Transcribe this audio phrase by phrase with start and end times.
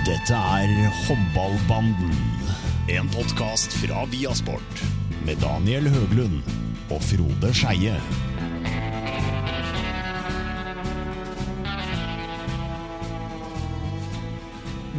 [0.00, 0.70] Dette er
[1.04, 2.12] Håndballbanden.
[2.88, 4.80] En podkast fra Viasport.
[5.26, 6.38] Med Daniel Høglund
[6.88, 7.98] og Frode Skeie.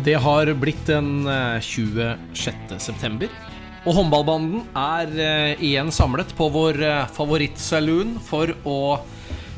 [0.06, 2.78] Det har blitt den eh, 26.
[2.78, 3.34] september,
[3.82, 8.78] og håndballbanden er eh, igjen samlet på vår eh, favorittsaloon for å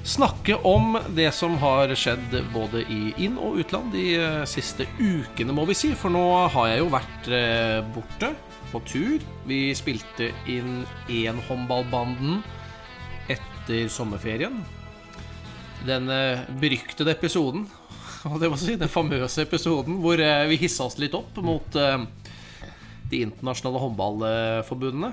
[0.03, 5.55] snakke om det som har skjedd både i inn- og utland de eh, siste ukene,
[5.55, 5.93] må vi si.
[5.95, 8.33] For nå har jeg jo vært eh, borte
[8.73, 9.23] på tur.
[9.47, 12.41] Vi spilte inn én håndballbanden
[13.31, 14.59] etter sommerferien.
[15.87, 17.67] Den eh, beryktede episoden
[18.39, 23.81] det må si, den famøse episoden hvor vi hissa oss litt opp mot de internasjonale
[23.83, 25.09] håndballforbundene.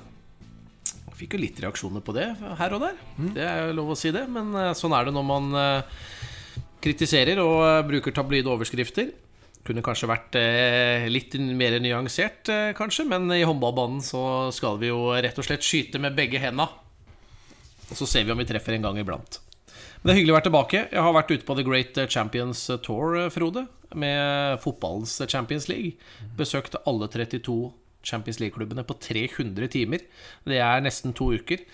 [1.21, 3.01] Fikk jo litt reaksjoner på det her og der.
[3.37, 6.05] Det er jo lov å si det, men eh, sånn er det når man eh,
[6.81, 9.11] kritiserer og eh, bruker tabloide overskrifter.
[9.67, 10.37] Kunne kanskje vært
[11.13, 12.49] litt mer nyansert,
[12.79, 14.23] kanskje, men i håndballbanen så
[14.57, 16.65] skal vi jo rett og slett skyte med begge henda.
[17.91, 19.37] Og så ser vi om vi treffer en gang iblant.
[20.01, 20.81] Men det er hyggelig å være tilbake.
[20.89, 23.67] Jeg har vært ute på The Great Champions Tour, Frode.
[23.93, 26.01] Med fotballens Champions League.
[26.41, 27.61] Besøkt alle 32
[28.07, 30.05] Champions League-klubbene på 300 timer.
[30.49, 31.65] Det er nesten to uker.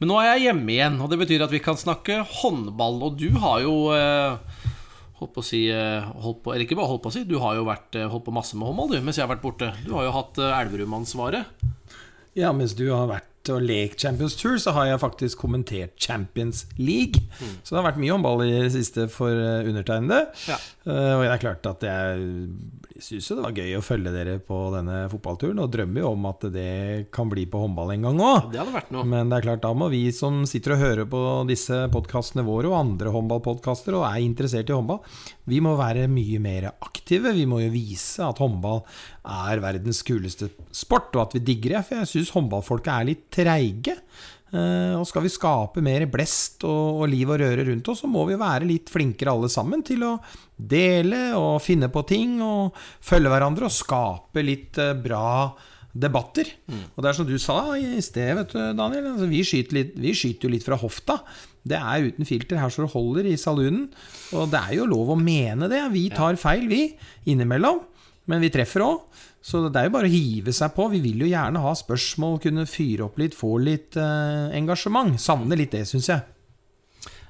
[0.00, 3.02] Men nå er jeg hjemme igjen, og det betyr at vi kan snakke håndball.
[3.08, 4.64] Og du har jo eh,
[5.20, 7.38] holdt på å si eh, holdt på, Eller ikke bare holdt på å si, du
[7.42, 9.70] har jo vært, eh, holdt på masse med håndball du, mens jeg har vært borte.
[9.84, 11.70] Du har jo hatt eh, Elverum-ansvaret.
[12.34, 16.64] Ja, mens du har vært og lekt Champions Tour, så har jeg faktisk kommentert Champions
[16.78, 17.20] League.
[17.62, 20.30] Så det har vært mye håndball i det siste for eh, undertegnede.
[20.48, 20.56] Ja.
[20.86, 22.24] Uh, og det er klart at jeg
[23.02, 26.28] syns jo det var gøy å følge dere på denne fotballturen, og drømmer jo om
[26.30, 28.52] at det kan bli på håndball en gang òg.
[28.94, 29.06] Noe.
[29.10, 32.70] Men det er klart, da må vi som sitter og hører på disse podkastene våre,
[32.70, 35.02] og andre håndballpodkaster, og er interessert i håndball,
[35.50, 37.34] vi må være mye mer aktive.
[37.36, 38.84] Vi må jo vise at håndball
[39.24, 41.84] er verdens kuleste sport, og at vi digger det.
[41.88, 43.98] For jeg syns håndballfolket er litt treige.
[44.54, 48.22] Eh, og skal vi skape mer blest og, liv og røre rundt oss, så må
[48.28, 50.16] vi være litt flinkere alle sammen til å
[50.54, 55.54] dele og finne på ting og følge hverandre og skape litt eh, bra
[55.94, 56.48] debatter.
[56.94, 59.12] Og det er som du sa i sted, vet du, Daniel.
[59.14, 61.20] Altså, vi, skyter litt, vi skyter jo litt fra hofta.
[61.64, 63.86] Det er uten filter her så det holder i saloonen.
[64.34, 65.80] Og det er jo lov å mene det.
[65.94, 66.88] Vi tar feil, vi,
[67.30, 67.78] innimellom.
[68.30, 69.22] Men vi treffer òg.
[69.44, 70.86] Så det er jo bare å hive seg på.
[70.94, 75.18] Vi vil jo gjerne ha spørsmål, kunne fyre opp litt, få litt eh, engasjement.
[75.20, 76.24] Savner litt det, syns jeg.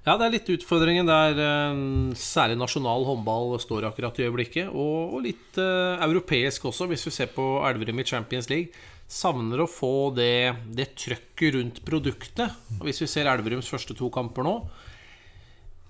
[0.04, 1.82] Ja, det er litt utfordringen der eh,
[2.20, 4.70] særlig nasjonal håndball står akkurat i øyeblikket.
[4.70, 8.84] Og, og litt eh, europeisk også, hvis vi ser på Elverum i Champions League.
[9.10, 12.54] Savner å få det, det trøkket rundt produktet.
[12.78, 14.58] Og hvis vi ser Elverums første to kamper nå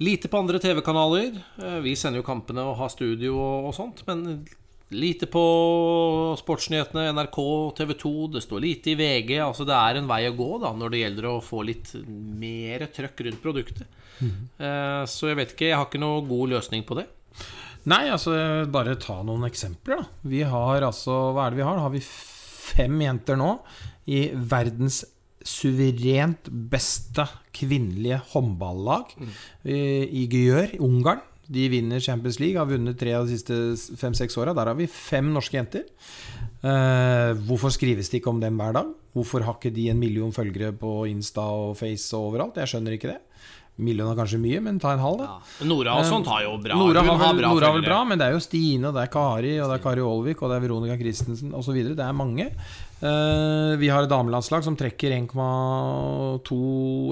[0.03, 1.37] Lite på andre TV-kanaler.
[1.63, 4.03] Eh, Vi sender jo kampene og har studio og, sånt.
[4.09, 4.41] Men
[4.91, 5.43] lite på
[6.39, 7.39] Sportsnyhetene, NRK,
[7.79, 8.13] TV 2.
[8.37, 9.39] Det står lite i VG.
[9.43, 12.87] Altså Det er en vei å gå da når det gjelder å få litt mer
[12.95, 13.87] trøkk rundt produktet.
[14.23, 17.07] Eh, Så jeg vet ikke, jeg har ikke noe god løsning på det.
[17.91, 18.33] Nei, altså
[18.73, 20.07] bare ta noen eksempler, da.
[20.25, 21.77] Vi har altså Hva er det vi har?
[21.77, 23.59] Da har vi fem jenter nå
[24.09, 25.03] i verdens
[25.45, 29.11] suverent beste kvinnelige håndballag
[29.69, 29.77] i
[30.09, 31.21] i Gjør, Ungarn.
[31.53, 34.55] De vinner Champions League, har vunnet tre av de siste fem-seks åra.
[34.57, 35.85] Der har vi fem norske jenter.
[36.65, 38.95] Eh, hvorfor skrives det ikke om dem hver dag?
[39.15, 42.57] Hvorfor har ikke de en million følgere på Insta og Face og overalt?
[42.63, 43.21] Jeg skjønner ikke det.
[43.83, 45.41] Million er kanskje mye, men ta en halv, da.
[45.67, 46.77] Nora og sånn har jo bra.
[46.79, 49.11] Nora har vel bra Nora vel bra, men det er jo Stine, og det er
[49.11, 51.81] Kari, og det er Kari Aalvik, og det er Veronica Christensen osv.
[51.91, 52.47] Det er mange.
[53.05, 56.59] Eh, vi har et damelandslag som trekker 1,2,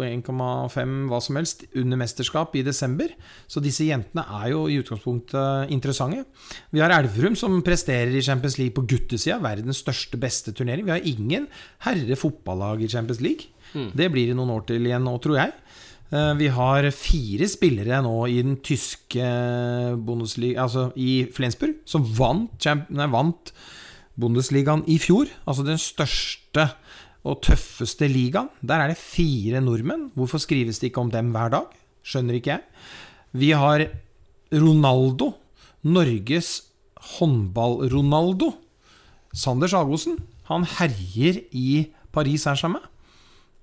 [0.06, 3.11] 1,5, hva som helst under mesterskap i desember.
[3.50, 6.23] Så disse jentene er jo i utgangspunktet interessante.
[6.70, 9.41] Vi har Elverum som presterer i Champions League på guttesida.
[9.43, 10.87] Verdens største, beste turnering.
[10.87, 11.50] Vi har ingen
[11.88, 13.50] herre fotballag i Champions League.
[13.73, 15.53] Det blir det noen år til igjen nå, tror jeg.
[16.12, 19.25] Eh, Vi har fire spillere nå i den tyske
[20.05, 22.53] Bundesliga Altså i Flensburg, som vant,
[22.93, 23.53] nei, vant
[24.20, 25.31] Bundesligaen i fjor.
[25.49, 26.69] Altså den største
[27.25, 28.50] og tøffeste ligaen.
[28.61, 30.11] Der er det fire nordmenn.
[30.14, 31.70] Hvorfor skrives det ikke om dem hver dag?
[32.05, 32.62] Skjønner ikke jeg.
[33.32, 33.87] Vi har
[34.53, 35.31] Ronaldo.
[35.82, 36.69] Norges
[37.17, 38.53] håndball-Ronaldo.
[39.32, 40.19] Sander Sagosen.
[40.50, 42.85] Han herjer i Paris Saint-Germain.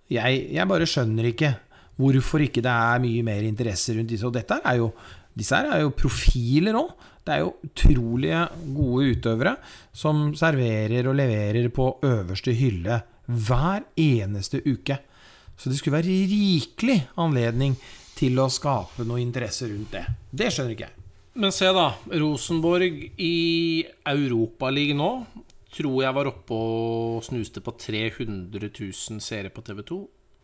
[0.09, 1.53] Jeg, jeg bare skjønner ikke
[1.99, 4.27] hvorfor ikke det er mye mer interesse rundt disse.
[4.27, 4.89] Og dette er jo,
[5.35, 6.91] disse her er jo profiler òg.
[7.25, 8.43] Det er jo utrolige
[8.73, 9.53] gode utøvere
[9.93, 14.97] som serverer og leverer på øverste hylle hver eneste uke.
[15.59, 17.75] Så det skulle være rikelig anledning
[18.17, 20.05] til å skape noe interesse rundt det.
[20.31, 20.95] Det skjønner ikke jeg.
[21.39, 21.91] Men se, da.
[22.19, 23.35] Rosenborg i
[24.09, 25.11] Europaligaen nå
[25.69, 29.99] tror jeg var oppe og snuste på 300 000 seere på TV2.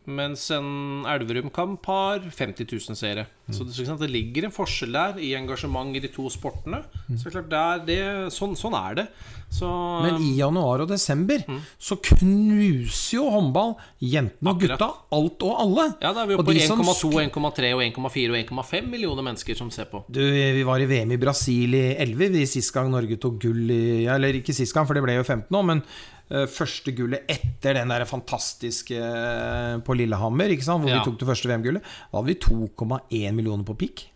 [0.05, 3.25] Mens en Elverum-kamp har 50 000 seere.
[3.53, 6.79] Så det, så det ligger en forskjell der i engasjement i de to sportene.
[7.13, 9.05] Så er klart, det er det, sånn, sånn er det.
[9.53, 9.69] Så
[10.03, 11.43] Men i januar og desember
[11.77, 15.85] så knuser jo håndball jentene og gutta alt og alle.
[16.01, 19.69] Ja, da er vi oppe på 1,2, 1,3, og 1,4 og 1,5 millioner mennesker som
[19.73, 20.01] ser på.
[20.09, 23.71] Du, vi var i VM i Brasil i 11, vi sist gang Norge tok gull
[23.71, 25.85] i Eller ikke sist gang, for det ble jo 15 nå, men
[26.29, 30.99] første gullet etter den der fantastiske eh, på Lillehammer, ikke sant, hvor Ja.
[31.03, 31.81] vi tok det første VM-gullet,
[32.11, 34.07] da hadde vi 2,1 millioner på pikk.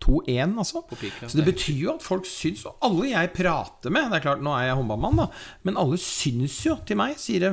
[0.00, 0.80] 2-1, altså.
[0.88, 1.28] På peak, ja.
[1.28, 4.40] Så det betyr jo at folk syns Og alle jeg prater med Det er klart,
[4.40, 5.26] nå er jeg håndballmann, da,
[5.68, 7.50] men alle syns jo til meg, sier det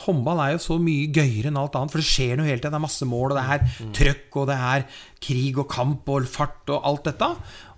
[0.00, 2.72] Håndball er jo så mye gøyere enn alt annet, for det skjer noe hele tiden.
[2.72, 4.86] Det er masse mål, og det er trøkk, og det er
[5.20, 7.28] krig og kamp og fart og alt dette.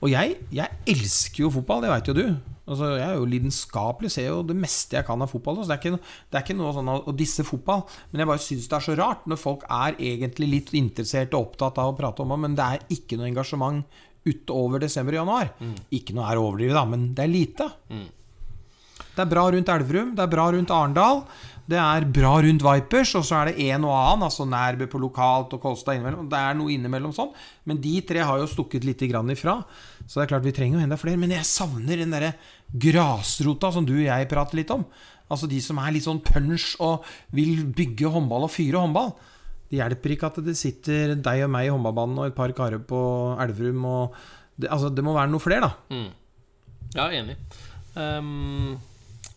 [0.03, 2.25] Og jeg, jeg elsker jo fotball, det veit jo du.
[2.63, 5.59] Altså, jeg er jo lidenskapelig, ser jo det meste jeg kan av fotball.
[5.59, 7.83] Så det, er ikke, det er ikke noe sånn å disse fotball,
[8.13, 11.51] men jeg bare syns det er så rart når folk er egentlig litt interessert og
[11.51, 15.25] opptatt av å prate om det, men det er ikke noe engasjement utover desember og
[15.25, 15.55] januar.
[15.99, 17.67] Ikke noe er å overdrive, da, men det er lite.
[19.13, 21.25] Det er bra rundt Elverum, det er bra rundt Arendal.
[21.71, 24.99] Det er bra rundt Vipers, og så er det en og annen, altså Nærbø på
[25.01, 26.27] lokalt og Kolstad innimellom.
[26.31, 27.31] Det er noe innimellom sånn.
[27.71, 29.61] Men de tre har jo stukket litt ifra.
[30.07, 31.21] Så det er klart vi trenger jo enda flere.
[31.23, 32.35] Men jeg savner den derre
[32.73, 34.85] grasrota som du og jeg prater litt om.
[35.33, 39.15] Altså de som er litt sånn punch og vil bygge håndball og fyre håndball.
[39.71, 42.83] Det hjelper ikke at det sitter deg og meg i håndballbanen og et par karer
[42.85, 42.99] på
[43.41, 44.17] Elverum og
[44.59, 46.03] det, Altså, det må være noe flere, da.
[46.93, 47.39] Ja, enig.
[47.97, 48.75] Ehm,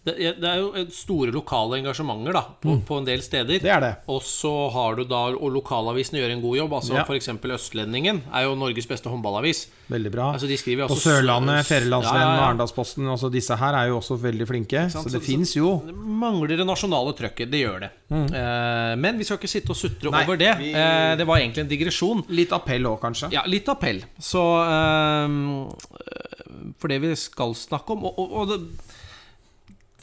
[0.06, 3.58] det, det er jo store lokale engasjementer da, på, på en del steder.
[3.58, 3.64] Mm.
[3.66, 3.94] Det er det.
[4.14, 6.74] Og så har du da Og lokalavisene gjør en god jobb.
[6.80, 7.04] Altså Ja.
[7.16, 9.66] eksempel Østlendingen er jo Norges beste håndballavis.
[9.90, 10.32] Veldig bra.
[10.34, 12.46] Altså, de skriver jo På Sørlandet, Fedrelandsvennen Ja, ja, ja.
[12.50, 13.08] Arendalsposten.
[13.10, 14.86] Altså disse her er jo også veldig flinke.
[14.94, 15.82] Så det fins jo.
[15.86, 17.50] Det mangler det nasjonale trøkket.
[17.52, 17.92] Det gjør det.
[18.12, 20.12] Eh, men vi skal ikke sitte og sutre Mm.
[20.12, 20.58] Nei, over det.
[20.60, 22.24] vi- Eh, det var egentlig en digresjon.
[22.30, 23.32] Litt appell òg, kanskje.
[23.32, 24.04] Ja, litt appell.
[24.20, 25.74] Så eh,
[26.80, 28.58] For det vi skal snakke om Og, og, og det,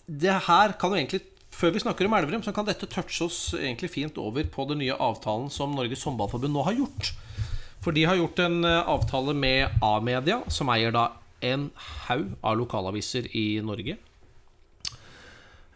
[0.06, 1.22] det her kan jo egentlig
[1.52, 4.80] Før vi snakker om Elverum, så kan dette touche oss egentlig fint over på den
[4.80, 7.10] nye avtalen som Norges Håndballforbund nå har gjort.
[7.84, 11.10] For de har gjort en eh, avtale med A-media, som eier da
[11.44, 11.68] en
[12.06, 13.98] haug av lokalaviser i Norge.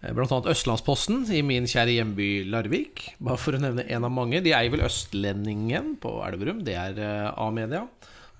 [0.00, 3.10] Eh, Blant annet Østlandsposten i min kjære hjemby Larvik.
[3.18, 4.40] Bare for å nevne en av mange.
[4.40, 6.64] De eier vel Østlendingen på Elverum.
[6.66, 7.84] Det er eh, A-media.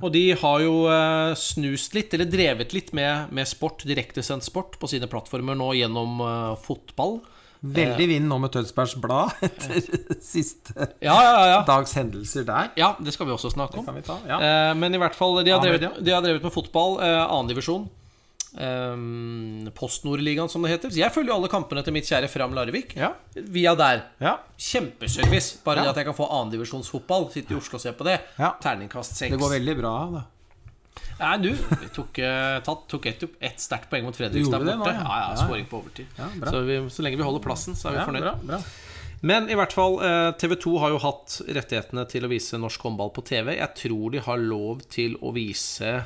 [0.05, 4.77] Og de har jo eh, snust litt, eller drevet litt med, med sport, direktesendt sport,
[4.81, 7.21] på sine plattformer nå gjennom eh, fotball.
[7.67, 9.81] Veldig vind nå med Tønsbergs Blad etter
[10.23, 11.61] siste Ja, ja, ja.
[11.67, 12.69] dags hendelser der.
[12.79, 13.87] Ja, det skal vi også snakke om.
[13.89, 14.37] kan vi ta, ja.
[14.37, 17.01] Eh, men i hvert fall, de har drevet, de har drevet med fotball.
[17.01, 17.89] Eh, Annendivisjon.
[18.57, 20.91] Eh, Postnordligaen, som det heter.
[20.95, 23.13] Så jeg følger jo alle kampene til mitt kjære Fram Larvik Ja.
[23.35, 24.05] via der.
[24.21, 24.39] Ja.
[24.57, 25.59] Kjempeservice.
[25.65, 25.83] Bare Ja.
[25.85, 27.31] det at jeg kan få annendivisjonsfotball.
[27.33, 28.21] Sitte i Oslo og se på det.
[28.39, 29.31] Terningkast seks.
[29.31, 30.25] Det går veldig bra, da.
[31.19, 34.93] Nei, du, vi tok, eh, tatt, tok ett et sterkt poeng mot Fredrikstad borte.
[34.93, 35.03] ja.
[35.05, 35.37] Ja, ja.
[35.47, 36.07] Skåring på overtid.
[36.19, 38.21] Ja, så, vi, så lenge vi holder plassen, så er vi Ja, fornøyd.
[38.23, 38.63] bra, bra.
[39.23, 39.97] Men i hvert fall,
[40.39, 43.57] TV 2 har jo hatt rettighetene til å vise norsk håndball på TV.
[43.57, 46.05] Jeg tror de har lov til å vise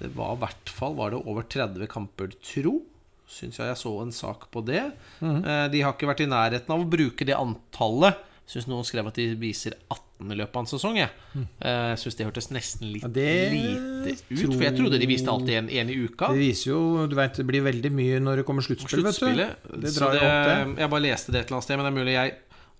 [0.00, 2.78] Det var i hvert fall var det over 30 kamper, tro.
[3.26, 4.84] Syns jeg jeg så en sak på det.
[5.18, 5.40] Mm.
[5.42, 8.22] Eh, De har ikke vært i nærheten av å bruke det antallet.
[8.46, 10.98] Syns noen skrev at de viser i løpet av en sesong.
[11.00, 11.46] Jeg mm.
[11.98, 14.52] Syns det hørtes nesten litt Ja, lite ut.
[14.54, 16.30] For jeg trodde de viste alltid en, en i uka.
[16.30, 19.26] Det viser jo Du vet, det blir veldig mye når det kommer sluttspill, vet du.
[19.82, 20.84] Det drar det, opp det.
[20.84, 22.36] jeg bare leste det et eller annet sted, men det er mulig jeg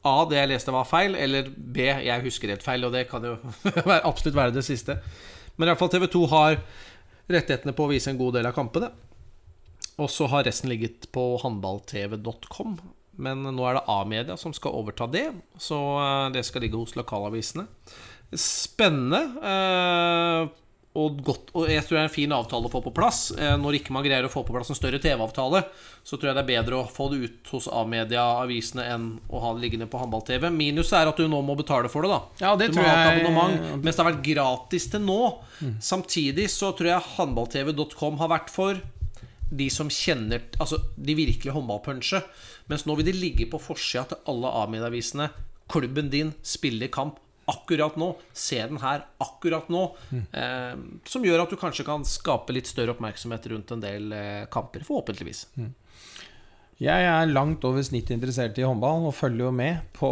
[0.07, 0.17] A.
[0.31, 1.89] Det jeg leste, var feil, eller B.
[2.07, 3.35] Jeg husker helt feil, og det kan jo
[4.11, 5.01] absolutt være det siste.
[5.57, 6.61] Men i hvert fall TV2 har
[7.33, 8.91] rettighetene på å vise en god del av kampene.
[9.97, 12.77] Og så har resten ligget på håndballtv.com.
[13.17, 16.97] Men nå er det A-media som skal overta det, så eh, det skal ligge hos
[16.99, 17.65] lokalavisene.
[18.37, 19.23] Spennende.
[19.41, 20.55] eh,
[20.97, 23.19] og, godt, og jeg tror det er en fin avtale å få på plass.
[23.37, 25.61] Eh, Når ikke man greier å få på plass en større TV-avtale,
[26.07, 29.53] så tror jeg det er bedre å få det ut hos A-media-avisene enn å ha
[29.55, 30.49] det liggende på håndball-TV.
[30.55, 32.21] Minus er at du nå må betale for det, da.
[32.41, 35.21] Ja, det du må tror ha et jeg- mens det har vært gratis til nå.
[35.81, 38.81] Samtidig så tror jeg håndballtv.com har vært for
[39.53, 42.25] de som kjenner Altså de virkelige håndballpunchet.
[42.69, 45.29] Mens nå vil de ligge på forsida til alle A-medieavisene.
[45.71, 47.19] Klubben din spiller kamp
[47.51, 48.13] akkurat nå.
[48.35, 49.89] Se den her akkurat nå.
[50.37, 50.77] Eh,
[51.09, 54.87] som gjør at du kanskje kan skape litt større oppmerksomhet rundt en del eh, kamper.
[54.87, 55.47] Forhåpentligvis.
[56.77, 60.11] Jeg er langt over snittet interessert i håndball og følger jo med på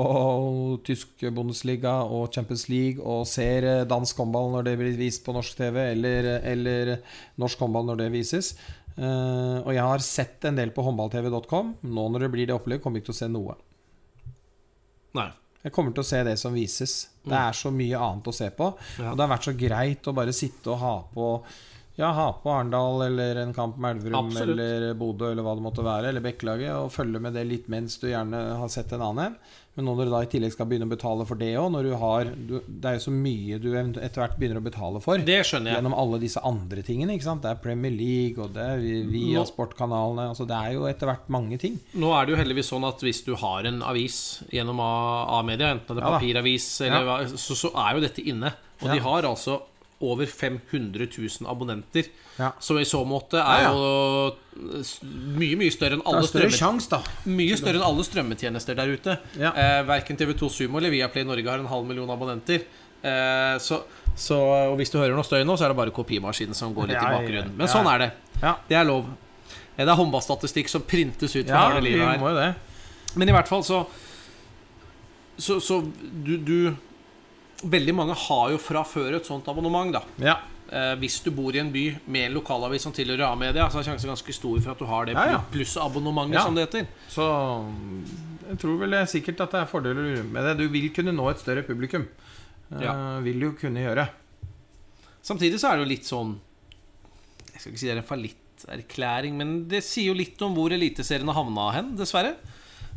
[0.89, 5.35] tysk Bundesliga og Champions League og ser eh, dansk håndball når det blir vist på
[5.37, 6.95] norsk TV, eller, eller
[7.43, 8.55] norsk håndball når det vises.
[8.97, 11.77] Eh, og jeg har sett en del på håndballtv.com.
[11.85, 13.59] Nå når det blir det opplegget, kommer jeg ikke til å se noe.
[15.21, 15.31] Nei.
[15.65, 16.95] Jeg kommer til å se det som vises.
[17.25, 18.67] Det er så mye annet å se på.
[18.75, 21.29] Og det har vært så greit å bare sitte og ha på
[21.97, 24.59] Ja, ha på Arendal eller en kamp med Elverum Absolutt.
[24.59, 27.99] eller Bodø eller hva det måtte være, eller Bekkelaget, og følge med det litt mens
[28.03, 29.37] du gjerne har sett en annen en.
[29.77, 31.87] Men nå når du da i tillegg skal begynne å betale for det òg, når
[31.87, 35.19] du har du, Det er jo så mye du etter hvert begynner å betale for.
[35.19, 35.79] Det skjønner jeg.
[35.81, 37.15] Gjennom alle disse andre tingene.
[37.15, 37.43] ikke sant?
[37.43, 38.79] Det er Premier League, og det er
[39.11, 40.29] via Nå- sportkanalene.
[40.31, 41.79] Altså det er jo etter hvert mange ting.
[41.95, 44.19] Nå er det jo heldigvis sånn at hvis du har en avis
[44.55, 47.19] gjennom A-media, enten det er Ja papiravis eller Ja.
[47.35, 48.53] så, så er jo dette inne.
[48.83, 48.95] Og Ja.
[48.95, 49.61] de har altså
[50.01, 52.05] over 500 000 abonnenter.
[52.37, 52.53] Ja.
[52.61, 54.35] Så i så måte er jo
[55.39, 56.89] mye, mye større enn alle større sjans.
[57.31, 59.17] Mye større enn alle strømmetjenester der ute.
[59.41, 59.53] Ja.
[59.55, 62.67] Eh, verken TV2 Sumo eller Viaplay Norge har en halv million abonnenter.
[63.05, 63.83] Eh, så,
[64.17, 64.39] så
[64.73, 66.99] og hvis du hører noe støy nå, så er det bare kopimaskinen som går litt
[66.99, 67.55] Ja, i bakgrunnen.
[67.59, 68.11] Men sånn er det.
[68.43, 69.09] Ja, Det er lov.
[69.77, 72.57] Eh, Det er håndballstatistikk som printes ut fra ja harde livet her.
[73.15, 73.85] Men i hvert fall så
[75.37, 75.81] Så, så
[76.25, 76.77] du, du
[77.65, 80.03] Veldig mange har jo fra før et sånt abonnement, da.
[80.21, 80.35] Ja.
[80.75, 83.87] Eh, hvis du bor i en by med en lokalavis som tilhører A-media, så er
[83.89, 85.41] sjansen ganske stor for at du har det Ja, ja.
[85.53, 86.43] plussabonnementet, Ja.
[86.45, 86.87] som det heter.
[87.09, 87.25] Så
[88.49, 90.57] jeg tror vel er sikkert at det er fordeler med det.
[90.59, 92.07] Du vil kunne nå et større publikum.
[92.81, 92.93] Ja.
[93.19, 94.09] Eh, vil du kunne gjøre.
[95.23, 96.35] Samtidig så er det jo litt sånn
[97.55, 100.73] Jeg skal ikke si det er en fallitterklæring, men det sier jo litt om hvor
[100.75, 102.35] Eliteserien har havna hen, dessverre.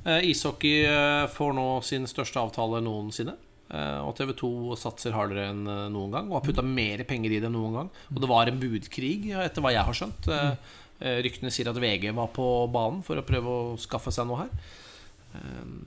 [0.03, 3.35] Eh, ishockey eh, får nå sin største avtale noensinne.
[3.67, 7.39] Eh, og TV2 satser hardere enn eh, noen gang og har putta mer penger i
[7.43, 7.89] det enn noen gang.
[8.13, 10.29] Og det var en budkrig, etter hva jeg har skjønt.
[10.31, 14.45] Eh, ryktene sier at VG var på banen for å prøve å skaffe seg noe
[14.45, 14.49] her.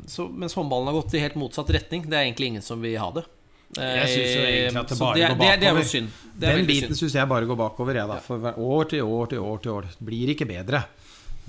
[0.07, 2.05] Så, mens håndballen har gått i helt motsatt retning.
[2.07, 3.25] Det er egentlig ingen som vil ha det.
[3.75, 5.89] Jeg synes jo egentlig at det bare det, går er- det, er- det er bakover.
[5.91, 6.09] synd.
[6.41, 8.19] Det er Den biten syns jeg bare går bakover, jeg, da.
[8.23, 9.83] For år til år til år til år.
[9.97, 10.85] Det blir ikke bedre.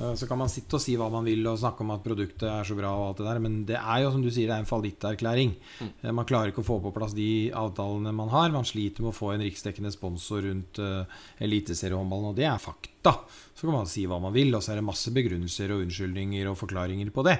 [0.01, 2.48] Eh, Så kan man sitte og si hva man vil og snakke om at produktet
[2.50, 4.55] er så bra, og alt det der, men det er jo som du sier, det
[4.58, 5.53] er en fallitterklæring.
[5.81, 5.91] Mm.
[6.17, 8.53] Man klarer ikke å få på plass de avtalene man har.
[8.53, 11.05] Man sliter med å få en riksdekkende sponsor rundt uh,
[11.43, 13.17] eliteseriehåndballen, og det er fakta.
[13.53, 16.50] Så kan man si hva man vil, og så er det masse begrunnelser og unnskyldninger
[16.50, 17.38] og forklaringer på det.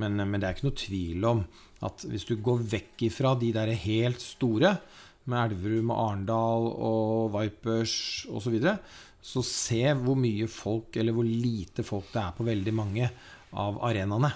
[0.00, 1.44] Men, men det er ikke noe tvil om
[1.84, 4.76] at hvis du går vekk ifra de der helt store,
[5.30, 7.94] med Elverum og Arendal og Vipers
[8.28, 8.74] osv., så, videre,
[9.24, 13.08] så se hvor mye folk, eller hvor lite folk det er på veldig mange
[13.56, 14.30] av arenaene.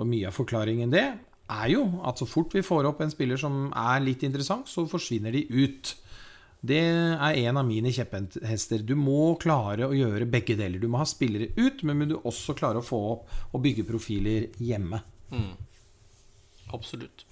[0.00, 1.04] Og mye av forklaringen det
[1.52, 4.86] er jo at så fort vi får opp en spiller som er litt interessant, så
[4.88, 5.92] forsvinner de ut.
[6.62, 8.84] Det er en av mine kjepphester.
[8.86, 10.78] Du må klare å gjøre begge deler.
[10.80, 13.84] Du må ha spillere ut, men må du også klare å få opp og bygge
[13.88, 15.02] profiler hjemme.
[16.72, 17.26] Absolutt.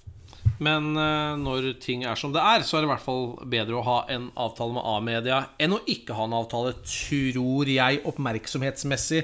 [0.59, 3.79] Men eh, når ting er som det er, så er det i hvert fall bedre
[3.79, 9.23] å ha en avtale med A-media enn å ikke ha en avtale, tror jeg, oppmerksomhetsmessig.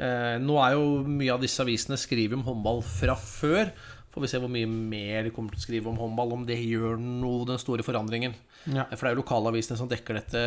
[0.00, 3.72] Eh, nå er jo mye av disse avisene skriver om håndball fra før.
[4.10, 6.56] Får vi se hvor mye mer de kommer til å skrive om håndball, om det
[6.58, 8.32] gjør noe, den store forandringen.
[8.66, 8.86] Ja.
[8.90, 10.42] For det er jo lokalavisene som dekker dette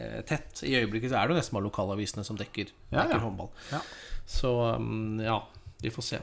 [0.00, 0.64] eh, tett.
[0.66, 3.20] I øyeblikket så er det jo nesten bare lokalavisene som dekker, Ja, ja.
[3.22, 3.52] håndball.
[3.70, 3.84] Ja.
[4.30, 5.38] Så um, ja,
[5.82, 6.18] vi får se.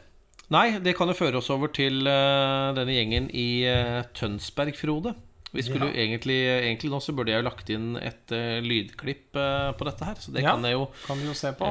[0.54, 5.16] Nei, det kan jo føre oss over til uh, denne gjengen i uh, Tønsberg, Frode.
[5.56, 9.32] Vi skulle jo egentlig, egentlig nå så burde jeg jo lagt inn et uh, lydklipp
[9.34, 10.20] på dette her.
[10.22, 11.70] Så det Ja, kan jeg jo Kan jo se på.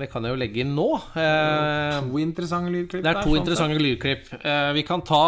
[0.00, 0.88] Det kan jeg jo legge inn nå.
[1.14, 4.32] To interessante lydklipp det er der, to sånn interessante lydklipp.
[4.42, 5.22] Eh, vi kan ta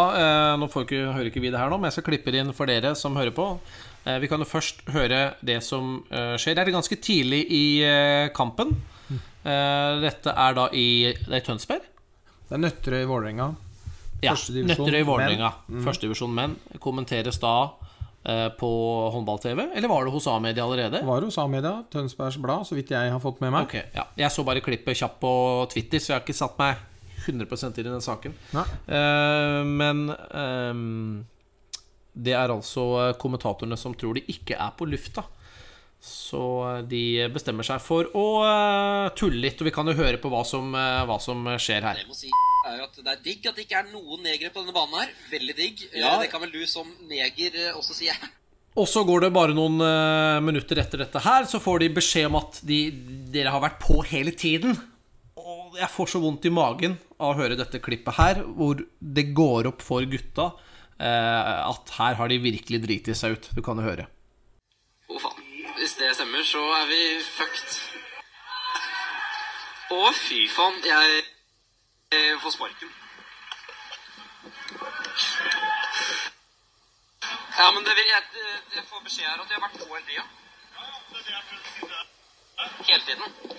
[0.59, 2.53] Nå får ikke, hører ikke vi det her nå, men jeg skal klippe det inn
[2.55, 3.49] for dere som hører på.
[4.07, 6.55] Vi kan jo først høre det som skjer.
[6.55, 7.65] Det er ganske tidlig i
[8.35, 8.77] kampen.
[9.47, 11.85] Eh, dette er da i, det er i Tønsberg.
[12.47, 13.47] Det er Nøtterøy Vålerenga.
[14.23, 15.51] Ja, Førstedivisjon Nøtterøy Vålerenga.
[15.67, 15.77] menn.
[15.77, 15.85] Mm.
[15.85, 16.55] Førstedivisjon menn.
[16.81, 17.53] Kommenteres da
[18.23, 18.69] eh, på
[19.13, 21.03] håndball-TV, eller var det hos A-media allerede?
[21.05, 23.67] Var hos A-media, Tønsbergs Blad, så vidt jeg har fått med meg.
[23.67, 24.07] Ok, ja.
[24.17, 25.31] Jeg så bare klippet kjapt på
[25.73, 26.85] Twitter, så jeg har ikke satt meg
[27.27, 28.37] 100 inn i den saken.
[28.55, 30.83] Eh, men eh,
[32.17, 35.27] det er altså kommentatorene som tror de ikke er på lufta.
[36.03, 40.21] Så eh, de bestemmer seg for å eh, tulle litt, og vi kan jo høre
[40.21, 42.03] på hva som, eh, hva som skjer her.
[42.03, 42.31] jeg må si
[42.67, 45.13] er at det er digg at det ikke er noen negere på denne banen her.
[45.31, 45.85] Veldig digg.
[45.95, 46.17] Ja.
[46.21, 48.11] Det kan vel du som neger eh, også si.
[48.77, 52.29] Og så går det bare noen eh, minutter etter dette her, så får de beskjed
[52.29, 52.81] om at de,
[53.33, 54.77] dere har vært på hele tiden.
[55.37, 59.29] Og jeg får så vondt i magen av å høre dette klippet her, hvor det
[59.37, 60.51] går opp for gutta
[61.01, 63.51] eh, at her har de virkelig driti seg ut.
[63.57, 64.05] Du kan jo høre.
[65.09, 65.46] Oh, faen.
[65.87, 67.75] Hvis det stemmer, så er vi fucked.
[69.95, 70.81] Å fy faen.
[70.83, 71.21] Jeg,
[72.11, 72.89] jeg får sparken.
[77.55, 78.43] Ja, men det vil, jeg,
[78.75, 80.25] jeg får beskjed her at jeg har vært på hele tida.
[82.89, 83.55] Hele tiden.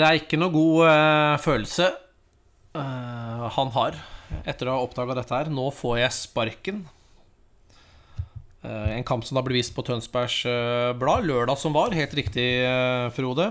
[0.00, 4.00] Det er ikke noe god uh, følelse uh, han har
[4.48, 5.52] etter å ha oppdaga dette her.
[5.52, 6.80] Nå får jeg sparken.
[8.70, 11.94] Eh, en kamp som da ble vist på Tønsbergs eh, Blad lørdag som var.
[11.96, 13.50] Helt riktig, eh, Frode.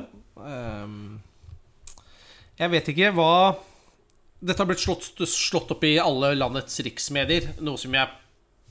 [2.60, 3.32] Jeg vet ikke hva
[4.40, 7.50] Dette har blitt slått, slått opp i alle landets riksmedier.
[7.60, 8.08] Noe som jeg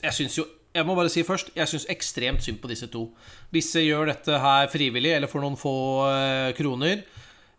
[0.00, 3.10] Jeg syns jo Jeg må bare si først Jeg syns ekstremt synd på disse to.
[3.52, 5.76] Disse gjør dette her frivillig eller for noen få
[6.56, 7.04] kroner.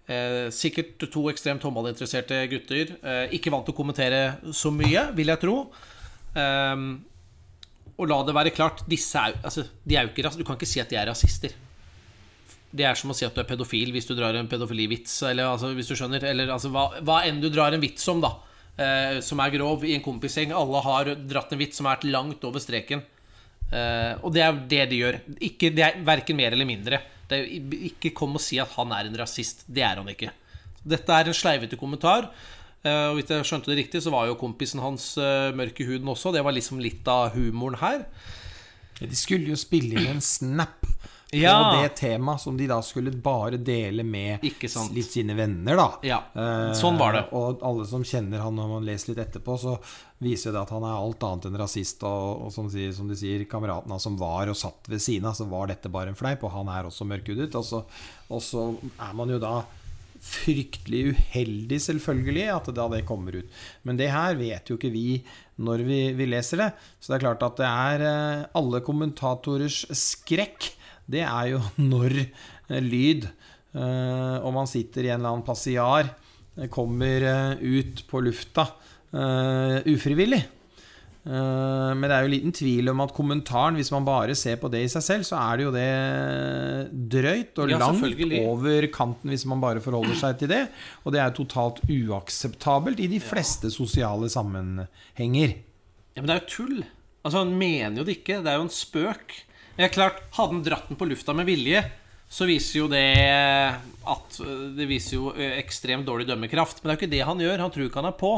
[0.09, 2.95] Eh, sikkert to ekstremt håndballinteresserte gutter.
[2.97, 4.21] Eh, ikke vant til å kommentere
[4.57, 5.57] så mye, vil jeg tro.
[6.33, 6.75] Eh,
[7.99, 10.43] og la det være klart, disse er, altså, de er jo ikke, rasister.
[10.43, 11.55] du kan ikke si at de er rasister.
[12.69, 15.49] Det er som å si at du er pedofil hvis du drar en pedofilivits, eller
[15.51, 16.23] altså, hvis du skjønner.
[16.31, 18.35] Eller altså, hva, hva enn du drar en vits om, da.
[18.79, 20.53] Eh, som er grov i en kompisgjeng.
[20.55, 23.01] Alle har dratt en vits som er langt over streken.
[23.69, 25.19] Eh, og det er det de gjør.
[25.49, 27.01] Ikke, det er Verken mer eller mindre.
[27.29, 27.49] Er,
[27.91, 29.65] ikke kom og si at han er en rasist.
[29.67, 30.31] Det er han ikke.
[30.79, 32.29] Dette er en sleivete kommentar.
[32.83, 35.87] Eh, og hvis jeg skjønte det riktig, så var jo kompisen hans uh, mørk i
[35.89, 36.31] huden også.
[36.35, 38.05] Det var liksom litt av humoren her.
[38.99, 40.85] De skulle jo spille inn en snap
[41.31, 41.53] Ja.
[41.61, 45.85] på det temaet som de da skulle bare dele med litt sine venner, da.
[46.03, 47.21] Ja, Eh, sånn var det.
[47.37, 49.75] Og alle som kjenner han når man leser litt etterpå, så
[50.19, 52.01] viser det at han er alt annet enn rasist.
[52.03, 55.35] Og, og som, sier, som de sier, kameratene som var og satt ved siden av,
[55.37, 57.53] så var dette bare en fleip, og han er også mørkhudet.
[57.55, 57.85] Og
[58.29, 58.65] og så
[58.99, 59.63] er man jo da
[60.23, 63.59] fryktelig uheldig, selvfølgelig, at da det kommer ut.
[63.87, 65.21] Men det her vet jo ikke vi
[65.59, 66.69] når vi, vi leser det.
[66.99, 70.71] Så det er klart at det er eh, alle kommentatorers skrekk.
[71.09, 73.29] Det er jo når eh, lyd,
[73.75, 76.13] eh, og man sitter i en eller annen passiar,
[76.73, 77.23] kommer
[77.63, 78.65] ut på lufta
[79.87, 80.41] ufrivillig.
[81.27, 84.69] Eh, Men det er jo liten tvil om at kommentaren, hvis man bare ser på
[84.71, 85.89] det i seg selv, så er det jo det
[87.11, 90.61] drøyt og Ja, langt over kanten hvis man bare forholder seg til det.
[91.03, 95.57] Og det er totalt uakseptabelt i de fleste sosiale sammenhenger.
[96.15, 96.79] Ja, Men det er jo tull.
[97.23, 98.41] Altså, Han mener jo det ikke.
[98.43, 99.35] Det er jo en spøk.
[99.79, 101.83] Er klart, Hadde han dratt den på lufta med vilje,
[102.29, 103.05] så viser jo det
[104.05, 104.35] at
[104.75, 106.81] Det viser jo eh, ekstremt dårlig dømmekraft.
[106.83, 107.59] Men det er jo ikke det han gjør.
[107.63, 108.33] Han tror ikke han er på.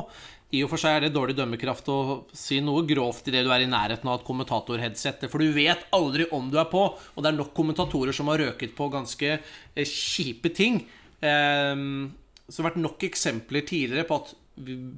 [0.51, 1.99] I og for seg er det dårlig dømmekraft å
[2.35, 5.23] si noe grovt idet du er i nærheten av et kommentatorheadset.
[5.31, 8.41] For du vet aldri om du er på, og det er nok kommentatorer som har
[8.43, 10.81] røket på ganske eh, kjipe ting.
[11.23, 12.11] Ehm,
[12.47, 14.33] så det har vært nok eksempler tidligere på at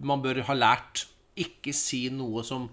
[0.04, 1.06] man bør ha lært
[1.40, 2.66] ikke si noe som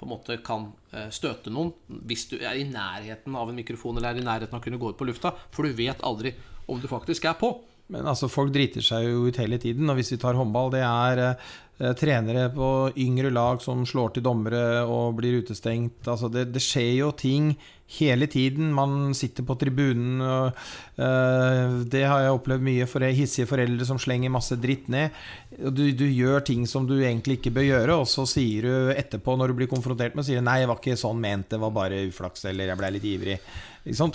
[0.00, 1.74] på en måte kan eh, støte noen
[2.08, 4.80] hvis du er i nærheten av en mikrofon eller er i nærheten av å kunne
[4.80, 6.32] gå ut på lufta, for du vet aldri
[6.70, 7.52] om du faktisk er på.
[7.90, 9.90] Men altså, folk driter seg jo ut hele tiden.
[9.90, 12.70] Og hvis vi tar håndball, det er eh, trenere på
[13.02, 16.06] yngre lag som slår til dommere og blir utestengt.
[16.06, 17.54] Altså, det, det skjer jo ting
[17.98, 18.70] hele tiden.
[18.76, 20.22] Man sitter på tribunen.
[20.22, 20.62] Og,
[21.02, 22.86] eh, det har jeg opplevd mye.
[22.90, 25.18] For hissige foreldre som slenger masse dritt ned.
[25.58, 29.34] Du, du gjør ting som du egentlig ikke bør gjøre, og så sier du etterpå,
[29.36, 32.06] når du blir konfrontert med, sier nei, det var ikke sånn ment, det var bare
[32.06, 33.38] uflaks, eller jeg ble litt ivrig.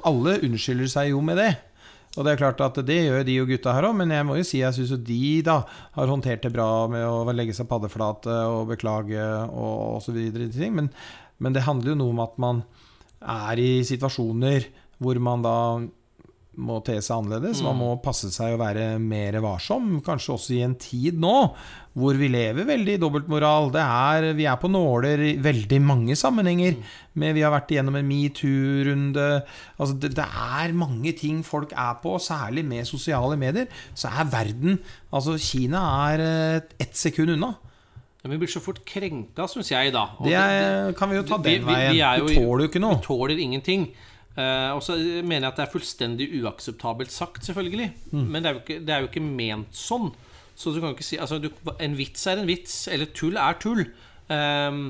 [0.08, 1.52] Alle unnskylder seg jo med det.
[2.16, 4.38] Og det er klart at det gjør de og gutta her òg, men jeg må
[4.40, 5.60] jo si jeg syns jo de da
[5.98, 9.20] har håndtert det bra med å legge seg paddeflate og beklage
[9.52, 10.20] og, osv.
[10.72, 10.90] Men
[11.38, 12.64] Men det handler jo noe om at man
[13.20, 14.70] er i situasjoner
[15.04, 15.58] hvor man da
[16.58, 17.62] må te seg annerledes.
[17.66, 20.02] Man må passe seg å være mer varsom.
[20.06, 21.34] Kanskje også i en tid nå
[21.96, 23.70] hvor vi lever veldig i dobbeltmoral.
[23.72, 26.76] Det er, vi er på nåler i veldig mange sammenhenger.
[27.16, 29.28] Men vi har vært igjennom en metoo-runde.
[29.80, 33.68] Altså, det, det er mange ting folk er på, særlig med sosiale medier.
[33.96, 34.80] Så er verden
[35.16, 35.80] Altså, Kina
[36.12, 37.54] er eh, ett sekund unna.
[38.26, 40.08] Ja, vi blir så fort krenka, syns jeg, da.
[40.18, 42.02] Og Det er, kan vi jo ta vi- den vi- vi veien.
[42.02, 42.96] er jo- vi tåler jo ikke noe.
[42.98, 43.88] Vi tåler ingenting.
[44.36, 47.90] Eh, og så mener jeg at det er fullstendig uakseptabelt sagt, selvfølgelig.
[48.12, 48.26] Mm.
[48.34, 50.10] Men det er, ikke, det er jo ikke ment sånn.
[50.56, 51.50] Så du kan ikke si altså, du,
[51.84, 53.82] En vits er en vits, eller tull er tull.
[54.32, 54.86] Um,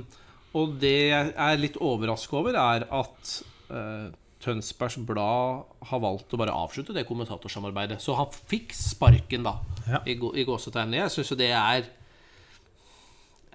[0.56, 3.32] og det jeg er litt overrasket over, er at
[3.74, 4.08] uh,
[4.46, 7.98] Tønsbergs Blad har valgt å bare avslutte det kommentatorsamarbeidet.
[8.04, 9.56] Så han fikk sparken, da,
[9.90, 10.00] Ja.
[10.10, 11.04] i, gå- i gåsetegnene.
[11.04, 11.90] Jeg syns jo det er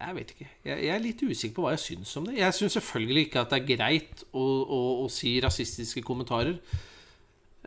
[0.01, 0.47] jeg vet ikke.
[0.65, 2.39] Jeg, jeg er litt usikker på hva jeg syns om det.
[2.39, 6.57] Jeg syns selvfølgelig ikke at det er greit å, å, å si rasistiske kommentarer.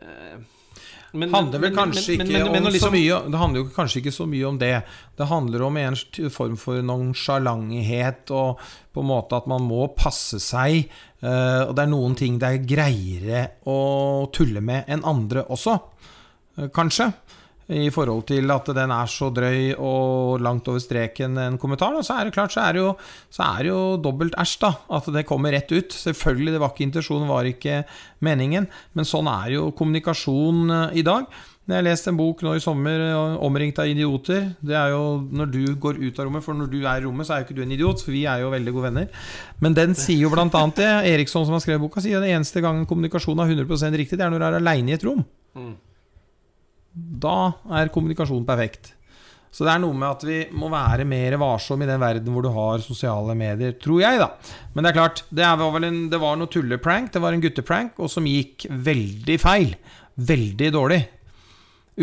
[0.02, 0.38] Eh,
[1.14, 3.68] men- handler vel kanskje men- ikke men- men om liksom- så mye Det handler jo
[3.70, 4.82] kanskje ikke så mye om det.
[5.16, 5.94] Det handler om en
[6.30, 8.58] form for nonsjalanthet og
[8.92, 10.88] på en måte at man må passe seg.
[11.22, 15.80] eh, og det er noen ting det er greiere å tulle med enn andre også,
[16.58, 17.14] eh, kanskje.
[17.72, 21.96] I forhold til at den er så drøy og langt over streken en kommentar.
[22.04, 22.90] Så er det klart, så er det jo,
[23.40, 24.72] er det jo dobbelt æsj, da.
[24.98, 25.96] At det kommer rett ut.
[25.96, 27.82] Selvfølgelig, det var ikke intensjonen, var ikke
[28.24, 28.68] meningen.
[28.92, 31.24] Men sånn er jo kommunikasjon eh, i dag.
[31.64, 35.50] Jeg leste en bok nå i sommer, eh, 'Omringt av idioter', det er jo når
[35.50, 37.56] du går ut av rommet, for når du er i rommet, så er jo ikke
[37.56, 39.08] du en idiot, for vi er jo veldig gode venner.
[39.60, 40.92] Men den sier jo blant annet det.
[41.14, 44.26] Eriksson, som har skrevet boka, sier at den eneste gangen kommunikasjon er 100 riktig, det
[44.26, 45.24] er når du er aleine i et rom.
[46.94, 47.38] Da
[47.74, 48.92] er kommunikasjon perfekt.
[49.54, 52.42] Så det er noe med at vi må være mer varsom i den verden hvor
[52.42, 54.32] du har sosiale medier, tror jeg, da.
[54.74, 57.42] Men det er klart, det, var vel en, det var noe tulleprank, det var en
[57.42, 59.76] gutteprank, og som gikk veldig feil.
[60.14, 60.98] Veldig dårlig.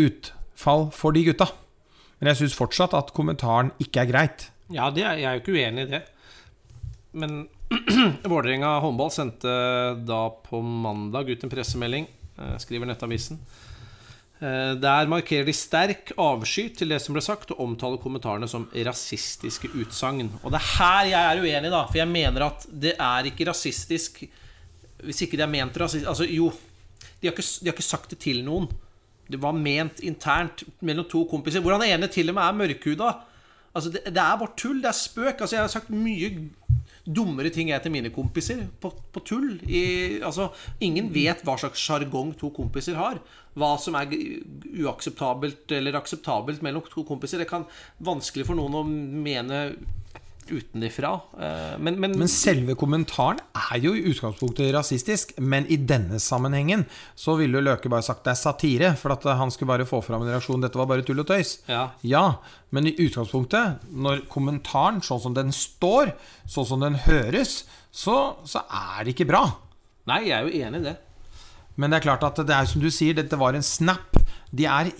[0.00, 1.50] Utfall for de gutta.
[2.20, 4.46] Men jeg syns fortsatt at kommentaren ikke er greit.
[4.72, 6.02] Ja, er, jeg er jo ikke uenig i det.
[7.20, 7.42] Men
[8.32, 9.52] Vålerenga håndball sendte
[10.08, 13.40] da på mandag ut en pressemelding, eh, skriver Nettavisen.
[14.42, 18.66] Eh, Der markerer de sterk avsky til det som ble sagt, og omtaler kommentarene som
[18.74, 20.32] rasistiske utsagn.
[20.42, 21.84] Og det er her jeg er uenig, da.
[21.86, 24.24] For jeg mener at det er ikke rasistisk
[25.02, 26.52] hvis ikke det er ment rasistisk Altså, jo,
[27.20, 28.68] de har, ikke, de har ikke sagt det til noen.
[29.30, 31.62] Det var ment internt mellom to kompiser.
[31.62, 33.08] Hvor han ene til og med er mørkhuda.
[33.74, 34.82] Altså, det, det er bare tull.
[34.82, 35.40] Det er spøk.
[35.40, 36.30] Altså, jeg har sagt mye
[37.04, 39.56] dummere ting jeg til mine kompiser på, på tull.
[39.66, 40.50] I, altså,
[40.84, 43.18] ingen vet hva slags sjargong to kompiser har.
[43.58, 47.42] Hva som er uakseptabelt eller akseptabelt mellom to kompiser.
[47.42, 47.66] Det kan
[48.04, 49.64] vanskelig for noen å mene
[50.50, 51.12] utenifra.
[51.38, 56.86] Eh, Men, men, Men selve kommentaren er jo i utgangspunktet rasistisk, men i denne sammenhengen
[57.14, 60.00] så ville jo Løke bare sagt det er satire, for at han skulle bare få
[60.02, 60.60] fram en reaksjon.
[60.64, 61.58] Dette var bare tull og tøys.
[62.02, 62.32] Ja.
[62.70, 66.14] men i utgangspunktet, når kommentaren, sånn som den står,
[66.48, 69.44] sånn som den høres, så, så er det ikke bra.
[70.08, 70.96] Nei, jeg er jo enig i det.
[71.76, 74.16] Men det er klart at det er som du sier, dette var en snap.
[74.52, 74.90] De er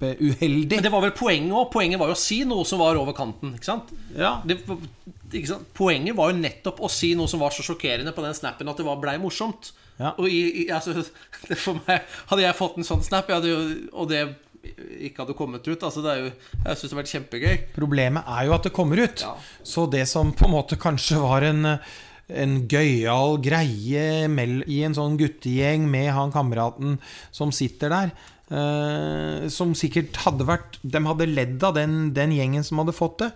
[0.00, 0.76] kjempeuheldige.
[0.76, 1.70] Men det var vel poenget òg.
[1.72, 3.54] Poenget var jo å si noe som var over kanten.
[3.56, 3.92] Ikke sant?
[4.16, 4.40] Ja.
[4.44, 4.58] Det,
[5.32, 5.68] ikke sant?
[5.74, 8.76] Poenget var jo nettopp å si noe som var så sjokkerende på den snappen at
[8.76, 9.72] det var blei morsomt.
[9.98, 10.12] Ja.
[10.18, 10.92] Og i, i, altså,
[11.48, 14.26] det for meg, Hadde jeg fått en sånn snap, jo, og det
[14.66, 16.30] ikke hadde kommet ut altså det er jo,
[16.64, 17.58] Jeg syns det hadde vært kjempegøy.
[17.76, 19.22] Problemet er jo at det kommer ut.
[19.22, 19.36] Ja.
[19.62, 21.76] Så det som på en måte kanskje var en,
[22.26, 26.98] en gøyal greie i en sånn guttegjeng med han kameraten
[27.30, 28.16] som sitter der
[28.50, 33.20] eh, Som sikkert hadde vært De hadde ledd av den, den gjengen som hadde fått
[33.24, 33.32] det.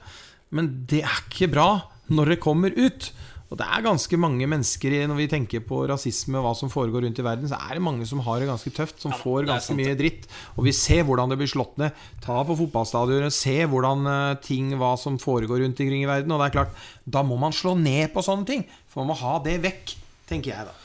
[0.55, 1.71] Men det er ikke bra
[2.11, 3.13] når det kommer ut.
[3.51, 7.03] Og det er ganske mange mennesker Når vi tenker på rasisme og hva som foregår
[7.07, 9.49] rundt i verden, så er det mange som har det ganske tøft, som får er
[9.51, 10.29] ganske mye dritt.
[10.55, 11.99] Og vi ser hvordan det blir slått ned.
[12.23, 16.31] Ta på fotballstadioner, se hvordan eh, ting, hva som foregår rundt omkring i verden.
[16.31, 18.63] Og det er klart, da må man slå ned på sånne ting.
[18.87, 19.97] For man må ha det vekk,
[20.31, 20.77] tenker jeg da.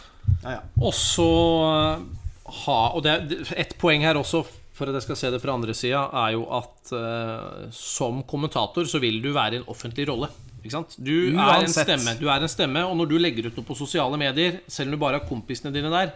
[0.41, 0.61] Ja, ja.
[0.81, 1.29] Og så
[2.45, 4.43] ha Og det er et poeng her også,
[4.75, 8.85] for at jeg skal se det fra andre sida, er jo at uh, som kommentator
[8.89, 10.29] så vil du være i en offentlig rolle.
[10.61, 10.97] Ikke sant?
[10.97, 13.77] Du er en stemme, du er en stemme, og når du legger ut noe på
[13.77, 16.13] sosiale medier, selv om du bare har kompisene dine der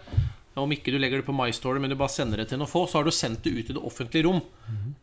[0.63, 2.86] om ikke du legger det på MyStory, men du bare sender det til noen få,
[2.89, 4.42] så har du sendt det ut i det offentlige rom.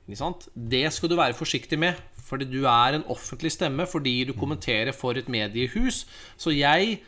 [0.06, 0.48] Ikke sant?
[0.54, 4.92] Det skal du være forsiktig med, fordi du er en offentlig stemme fordi du kommenterer
[4.96, 6.04] for et mediehus.
[6.36, 6.98] Så jeg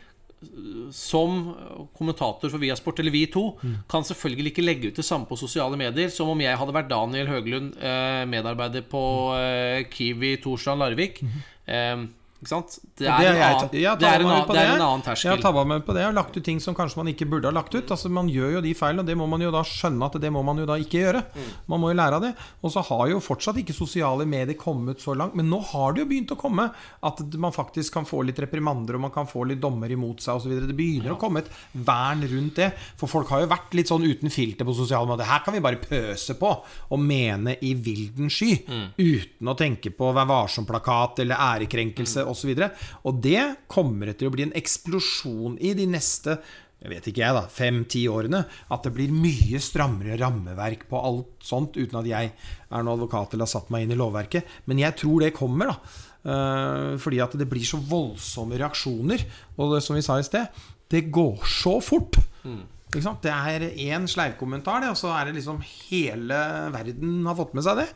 [0.95, 1.39] som
[1.97, 3.43] kommentator for Viasport, eller vi to,
[3.91, 6.91] kan selvfølgelig ikke legge ut det samme på sosiale medier som om jeg hadde vært
[6.91, 9.03] Daniel Høglund, eh, medarbeider på
[9.35, 11.19] eh, Kiwi Torsland Larvik.
[11.67, 12.05] Eh,
[12.39, 12.77] Ikke sant?
[12.95, 14.81] Det er, det en, har jeg- annen, jeg har det er, en, det er en
[14.85, 17.27] annen Jeg har tabba meg på det og lagt ut ting som kanskje man ikke
[17.27, 17.91] burde ha lagt ut.
[17.91, 20.31] Altså Man gjør jo de feilene, og det må man jo da skjønne at det
[20.31, 21.23] må man jo da ikke gjøre.
[21.35, 21.49] Mm.
[21.73, 22.31] Man må jo lære av det.
[22.63, 26.05] Og så har jo fortsatt ikke sosiale medier kommet så langt, men nå har det
[26.05, 26.69] jo begynt å komme
[27.03, 30.39] at man faktisk kan få litt reprimander, og man kan få litt dommer imot seg
[30.39, 30.55] osv.
[30.69, 32.71] Det begynner å komme et vern rundt det.
[32.95, 35.27] For folk har jo vært litt sånn uten filter på sosiale medier.
[35.27, 36.55] Her kan vi bare pøse på
[36.89, 38.53] og mene i vilden sky
[38.95, 42.55] uten å tenke på Vær varsom-plakat eller ærekrenkelse osv.
[42.55, 46.39] Og, og det kommer til å bli en eksplosjon i de neste
[46.79, 48.39] jeg vet ikke jeg da, fem-ti årene.
[48.71, 53.35] At det blir mye strammere rammeverk på alt sånt, uten at jeg er noen advokat
[53.35, 54.47] eller har satt meg inn i lovverket.
[54.71, 56.05] Men jeg tror det kommer, da.
[56.19, 59.25] Eh, fordi at det blir så voldsomme reaksjoner.
[59.57, 62.21] Og det, som vi sa i sted, det går så fort.
[62.95, 63.21] Sant?
[63.27, 66.39] Det er én sleivkommentar, det, og så er det liksom hele
[66.73, 67.89] verden har fått med seg det.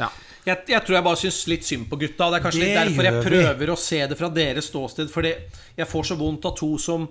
[0.00, 0.10] Ja.
[0.46, 2.30] Jeg, jeg tror jeg bare syns litt synd på gutta.
[2.32, 3.72] Det er kanskje Det litt derfor jeg prøver vi.
[3.74, 5.10] å se det fra deres ståsted.
[5.12, 5.34] Fordi
[5.76, 7.08] jeg får så vondt av to som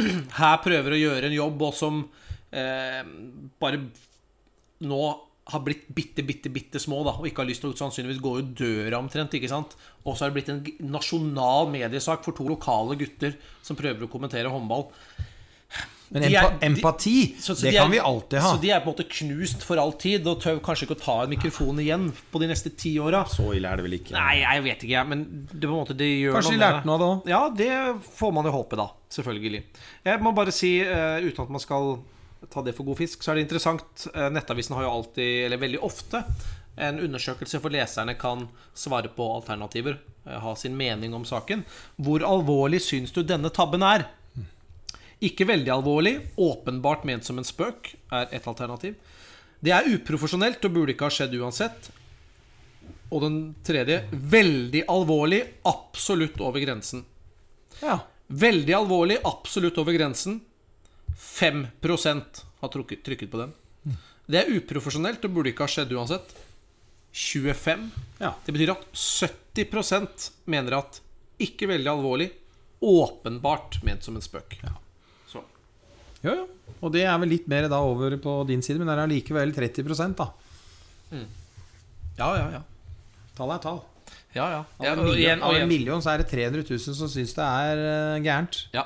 [0.40, 2.00] her prøver å gjøre en jobb, og som
[2.56, 3.02] eh,
[3.60, 3.82] bare
[4.88, 5.02] nå
[5.50, 8.36] har blitt bitte, bitte, bitte små da, og ikke har lyst til å sannsynligvis gå
[8.38, 9.34] ut døra omtrent.
[9.34, 9.74] ikke sant?
[10.04, 13.34] Og så har det blitt en nasjonal mediesak for to lokale gutter
[13.66, 14.86] som prøver å kommentere håndball.
[16.12, 18.52] Men empa er- empa de- empati, Så- så det de er- kan vi alltid ha.
[18.56, 21.04] Så de er på en måte knust for all tid og tør kanskje ikke å
[21.04, 23.24] ta en mikrofon igjen på de neste ti åra.
[23.28, 24.10] Så ille er det vel ikke.
[24.12, 25.06] Nei, jeg vet ikke, jeg.
[25.06, 27.28] Men det på en måte, det gjør Kanskje de lærte noe av det òg.
[27.28, 28.88] Ja, det får man jo håpe, da.
[29.08, 29.62] Selvfølgelig.
[30.04, 31.98] Jeg må bare si, uh, uten at man skal
[32.50, 34.08] ta det for god fisk, så er det interessant.
[34.14, 36.24] Uh, Nettavisen har jo alltid, eller veldig ofte,
[36.78, 39.98] en undersøkelse for leserne kan svare på alternativer.
[40.26, 41.64] eh, Ha sin mening om saken.
[42.00, 44.06] Hvor alvorlig syns du denne tabben er?
[45.20, 48.96] Ikke veldig alvorlig, åpenbart ment som en spøk, er et alternativ.
[49.60, 51.90] Det er uprofesjonelt og burde ikke ha skjedd uansett.
[53.12, 57.04] Og den tredje veldig alvorlig, absolutt over grensen.
[57.82, 57.98] Ja.
[58.30, 60.40] Veldig alvorlig, absolutt over grensen.
[61.20, 63.52] 5% har trukket, trykket på den.
[64.30, 66.36] Det er uprofesjonelt og burde ikke ha skjedd uansett.
[67.12, 67.88] 25
[68.20, 68.36] Ja.
[68.46, 71.00] Det betyr at 70% mener at
[71.42, 72.30] ikke veldig alvorlig,
[72.80, 74.60] åpenbart ment som en spøk.
[74.60, 74.76] Så.
[76.24, 76.46] Jo, jo.
[76.80, 79.52] Og det er vel litt mer da over på din side, men det er allikevel
[79.56, 80.26] 30%
[81.10, 81.24] Mm.
[82.20, 82.58] Ja, ja, ja.
[83.34, 83.80] Tall er tall.
[84.36, 84.58] ja, ja.
[84.78, 87.42] Av ja en million, av en million så er det 300 000 som syns det
[87.46, 88.60] er eh, gærent.
[88.72, 88.84] Ja.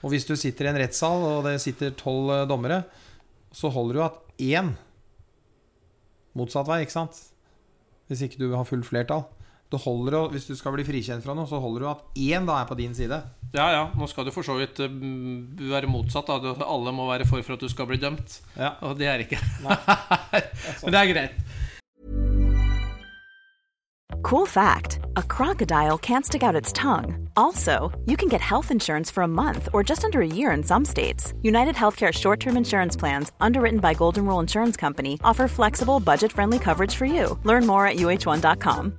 [0.00, 2.84] Og hvis du sitter i en rettssal, og det sitter tolv eh, dommere,
[3.52, 4.72] så holder det jo at én
[6.38, 7.20] motsatt vei, ikke sant?
[8.08, 9.26] Hvis ikke du har fullt flertall.
[9.68, 12.46] Det holder jo, Hvis du skal bli frikjent fra noe, så holder det at én
[12.48, 13.20] da er på din side.
[13.52, 13.84] ja, ja.
[13.96, 14.88] Nå skal det for så vidt eh,
[15.70, 16.26] være motsatt.
[16.26, 16.54] Da.
[16.64, 18.40] Alle må være for for at du skal bli dømt.
[18.56, 18.76] Ja.
[18.80, 19.38] Og det er ikke.
[20.82, 21.36] Men det er greit.
[24.22, 27.28] Cool fact a crocodile can't stick out its tongue.
[27.36, 30.62] Also, you can get health insurance for a month or just under a year in
[30.64, 31.32] some states.
[31.42, 36.32] United Healthcare short term insurance plans, underwritten by Golden Rule Insurance Company, offer flexible, budget
[36.32, 37.38] friendly coverage for you.
[37.44, 38.98] Learn more at uh1.com.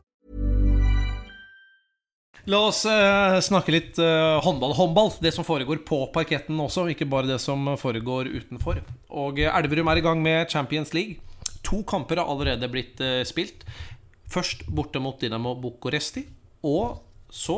[2.49, 4.73] La oss eh, snakke litt eh, håndball.
[4.73, 8.81] Håndball, det som foregår på parketten også, ikke bare det som foregår utenfor.
[9.13, 11.21] Og eh, Elverum er i gang med Champions League.
[11.67, 13.65] To kamper har allerede blitt eh, spilt.
[14.31, 16.25] Først borte mot Dinamo Bucuresti,
[16.65, 17.01] og
[17.31, 17.57] så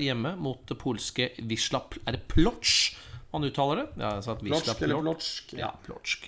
[0.00, 2.94] hjemme mot det polske Wisla Er det Plotsk
[3.32, 3.86] man uttaler det?
[4.00, 5.52] Ja, Plotsk eller plotsk?
[5.56, 6.26] Ja, Plotsk.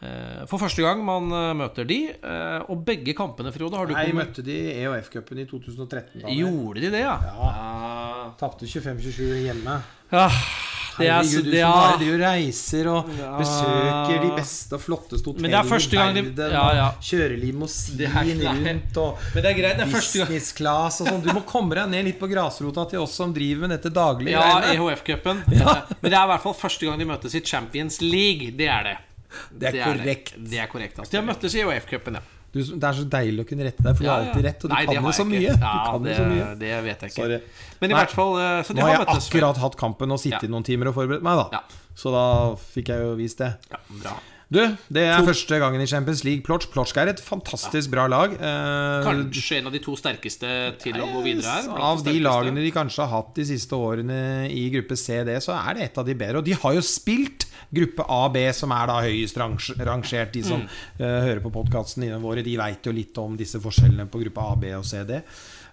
[0.00, 3.92] Eh, For første gang man eh, møter de, eh, og begge kampene, Frode, har du
[3.92, 6.22] kommet møtte de i EOF-cupen i 2013.
[6.22, 6.32] da.
[6.32, 7.18] Gjorde de det, ja?
[7.20, 8.30] Ja.
[8.40, 9.80] Tapte 25-27 hjemme.
[10.10, 10.28] Ja,
[11.00, 14.74] Det er, Herregud, du det som er, bare driver og reiser og besøker de beste
[14.76, 16.88] og flotteste hotellene Men det første gang de- i ja, ja.
[17.00, 18.00] Kjører limousin
[18.40, 18.56] nei.
[18.66, 19.18] rundt og
[19.92, 21.22] business class og sånn.
[21.24, 24.32] Du må komme deg ned litt på grasrota til oss som driver med dette daglig.
[24.32, 24.60] Ja.
[24.74, 25.44] EHF-cupen.
[25.46, 28.50] Men det er i hvert fall første gang de møtes i Champions League.
[28.56, 28.96] Det er det.
[29.52, 30.34] Det er korrekt.
[30.36, 30.50] Det.
[30.50, 31.10] det er korrekt altså.
[31.12, 32.22] De har møttes i EOF-cupen, ja.
[32.50, 34.30] Du, det er så deilig å kunne rette deg, for du Ja, har ja.
[34.32, 34.64] alltid rett.
[34.64, 35.38] Og du Nei, kan jo så mye.
[35.54, 36.46] Du Ja, kan det, så mye.
[36.58, 37.22] det vet jeg ikke.
[37.22, 37.36] Sorry.
[37.80, 38.00] Men i Nei.
[38.00, 40.48] hvert fall eh, Så de Nå har har jeg møttes akkurat hatt kampen og sittet
[40.48, 40.50] Ja.
[40.50, 41.60] noen timer og forberedt meg, da.
[41.60, 41.62] Ja.
[41.94, 42.24] Så da
[42.58, 43.52] fikk jeg jo vist det.
[43.70, 44.16] Ja, bra.
[44.50, 44.58] Du,
[44.90, 46.42] det er første gangen i Champions League.
[46.42, 48.32] Plotsk Plotsk er et fantastisk bra lag.
[48.34, 50.50] Eh, Kanskje en av de to sterkeste
[50.82, 51.68] til å gå videre her.
[51.78, 55.36] Av de de lagene de kanskje har hatt de siste årene i gruppe C, D,
[55.44, 56.42] så er det et av de bedre.
[56.42, 60.32] Og de har jo spilt gruppe A, B, som er da høyest rangert.
[60.34, 60.48] De Mm.
[60.50, 60.66] som
[60.98, 64.56] eh, hører på podkastene våre, de veit jo litt om disse forskjellene på gruppe A,
[64.58, 65.20] B og C, D.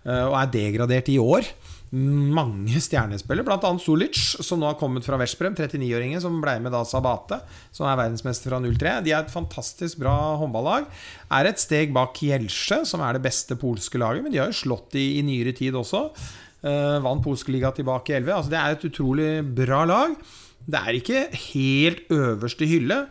[0.06, 1.50] Eh, og er degradert i år.
[1.92, 3.70] Mange stjernespillere, bl.a.
[3.80, 7.40] Sulic, som nå har kommet fra Veszprem, 39-åringen, som ble med da Sabate,
[7.72, 8.98] som er verdensmester fra 03.
[9.06, 10.90] De er et fantastisk bra håndballag.
[11.38, 14.60] Er et steg bak Gjelsje, som er det beste polske laget, men de har jo
[14.66, 16.10] slått i, i nyere tid også.
[16.58, 18.36] Uh, vant Polskeliga tilbake i 11.
[18.36, 20.20] Altså, det er et utrolig bra lag.
[20.68, 23.04] Det er ikke helt øverste hylle,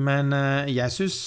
[0.00, 1.22] men uh, jeg syns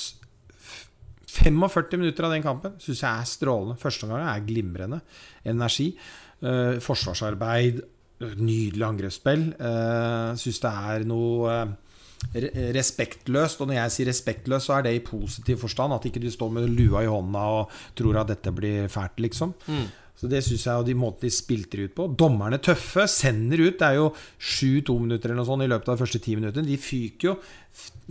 [1.36, 3.78] 45 minutter av den kampen synes jeg er strålende.
[3.78, 5.02] Første omgang er glimrende.
[5.46, 5.92] Energi.
[6.44, 7.82] Eh, forsvarsarbeid.
[8.40, 9.42] Nydelig angrepsspill.
[9.60, 11.74] Uh, syns det er noe eh,
[12.46, 13.60] re- respektløst.
[13.60, 15.94] Og når jeg sier respektløst, så er det i positiv forstand.
[15.98, 19.52] At ikke du står med lua i hånda og tror at dette blir fælt, liksom.
[20.16, 22.06] Så det syns jeg, og de måten de spilte det ut på.
[22.16, 23.04] Dommerne tøffe.
[23.12, 23.78] Sender ut.
[23.80, 26.68] Det er jo sju tominutter eller noe sånt i løpet av de første ti minuttene.
[26.68, 27.36] De fyker jo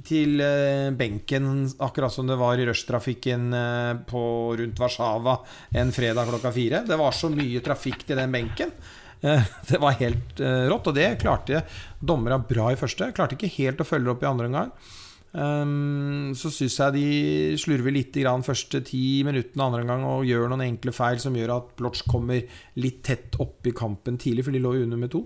[0.04, 1.46] til eh, benken,
[1.86, 4.16] akkurat som det var i rushtrafikken eh,
[4.60, 5.38] rundt Warszawa
[5.80, 6.82] en fredag klokka fire.
[6.84, 8.74] Det var så mye trafikk til den benken.
[9.24, 11.64] Eh, Det var helt rått, og det klarte
[12.04, 13.14] dommerne bra i første.
[13.16, 14.76] Klarte ikke helt å følge opp i andre omgang.
[15.34, 20.46] Um, så syns jeg de slurver litt grann første ti minuttene andre gang og gjør
[20.52, 22.44] noen enkle feil som gjør at Blotch kommer
[22.78, 25.24] litt tett opp i kampen tidlig, for de lå jo under med to.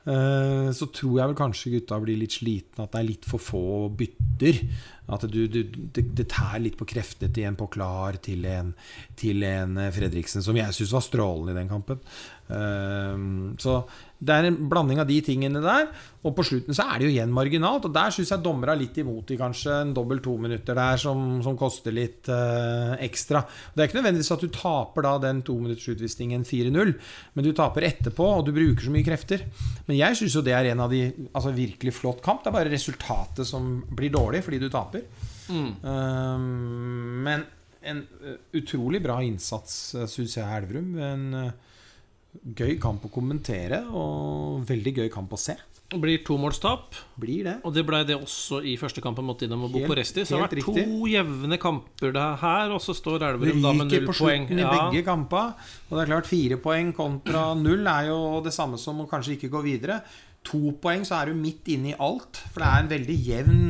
[0.00, 3.42] Uh, så tror jeg vel kanskje gutta blir litt slitne, at det er litt for
[3.42, 4.62] få bytter.
[5.10, 8.70] At du, du, det, det tær litt på kreftene til en på klar til en,
[9.18, 11.98] til en eh, Fredriksen, som jeg syns var strålende i den kampen.
[12.50, 13.26] Eh,
[13.62, 13.80] så
[14.20, 15.86] det er en blanding av de tingene der.
[16.20, 17.86] Og på slutten så er det jo igjen marginalt.
[17.88, 21.00] Og der syns jeg dommerne er litt imot i kanskje en dobbel to minutter der
[21.00, 23.40] som, som koster litt uh, ekstra.
[23.72, 26.92] Det er ikke nødvendigvis at du taper da den tominuttersutvisningen 4-0,
[27.32, 29.46] men du taper etterpå, og du bruker så mye krefter.
[29.88, 32.44] Men jeg syns jo det er en av de altså virkelig flott kamp.
[32.44, 35.08] Det er bare resultatet som blir dårlig fordi du taper.
[35.50, 37.48] Um, men
[37.80, 40.92] en uh, utrolig bra innsats, uh, syns jeg, Elverum.
[41.00, 41.69] En uh,
[42.30, 45.56] gøy kamp å kommentere, og veldig gøy kamp å se.
[45.90, 46.94] Det blir tomålstap.
[47.18, 47.56] Blir det.
[47.66, 50.22] Og det ble det også i første kampen mot Dinamo Bucuresti.
[50.22, 53.72] Så det har vært vært to jevne kamper det her, og så står Elverum da
[53.74, 54.46] med null på poeng.
[54.46, 55.50] slutten i begge kamper.
[55.88, 59.34] Og det er klart, fire poeng kontra null er jo det samme som å kanskje
[59.34, 59.98] ikke gå videre.
[60.46, 62.38] To poeng, så er du midt inne i alt.
[62.54, 63.64] For det er en veldig jevn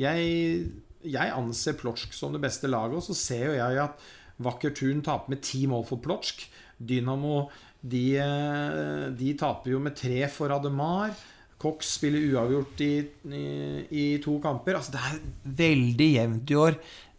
[0.00, 0.72] Jeg,
[1.04, 4.08] jeg anser Plotsk som det beste laget, og så ser jo jeg at
[4.40, 6.46] Vakker Turn taper med ti mål for Plotsk.
[6.78, 7.48] Dynamo
[7.90, 11.12] de, eh, de taper jo med tre for Ademar.
[11.58, 12.92] Cox spiller uavgjort i,
[13.34, 13.46] i,
[13.90, 14.78] i to kamper.
[14.78, 15.22] Altså Det er
[15.58, 16.76] veldig jevnt i år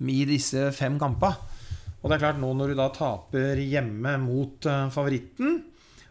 [0.08, 1.58] i disse fem kampene.
[2.00, 5.58] Og det er klart nå når du da taper hjemme mot eh, favoritten,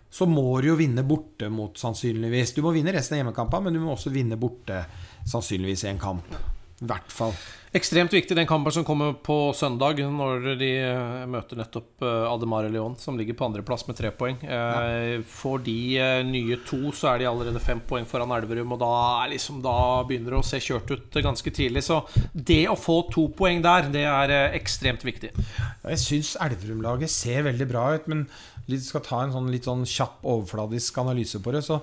[0.08, 2.54] så må du jo vinne borte mot sannsynligvis.
[2.56, 4.82] Du må vinne resten av hjemmekampene, men du må også vinne borte
[5.28, 6.36] sannsynligvis i en kamp.
[6.78, 7.34] I hvert fall.
[7.78, 12.66] Ekstremt viktig den kampen som kommer på søndag, når de eh, møter nettopp eh, Ademar
[12.72, 14.38] Leon, som ligger på andreplass med tre poeng.
[14.42, 15.20] Ja.
[15.30, 18.90] For de eh, nye to så er de allerede fem poeng foran Elverum, og da,
[19.30, 19.76] liksom, da
[20.08, 21.84] begynner det å se kjørt ut ganske tidlig.
[21.86, 22.00] Så
[22.34, 25.30] det å få to poeng der, det er eh, ekstremt viktig.
[25.38, 28.26] Jeg syns Elverum-laget ser veldig bra ut, men
[28.68, 31.78] vi skal ta en sånn litt sånn kjapp, overfladisk analyse på det, så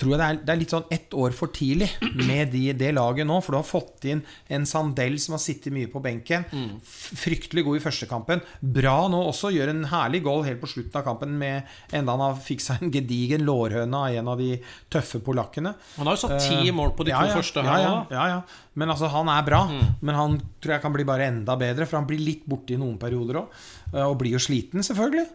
[0.00, 2.90] tror jeg det er, det er litt sånn ett år for tidlig med de, det
[2.96, 3.38] laget nå.
[3.44, 6.46] For du har fått inn en Sandell som har sittet mye på benken.
[6.50, 6.80] Mm.
[6.84, 8.42] Fryktelig god i første kampen.
[8.60, 9.52] Bra nå også.
[9.54, 12.92] Gjør en herlig goal helt på slutten av kampen med enda han har fiksa en
[12.94, 14.56] gedigen lårhøne av en av de
[14.92, 15.74] tøffe polakkene.
[15.98, 17.94] Han har jo satt ti Eh, mål på de ja, to ja, første her ja,
[18.10, 18.42] ja, ja.
[18.74, 19.60] Men altså, han er bra.
[20.02, 22.78] Men han tror jeg kan bli bare enda bedre, for han blir litt borte i
[22.80, 23.60] noen perioder òg.
[24.02, 25.26] Og blir jo sliten, selvfølgelig.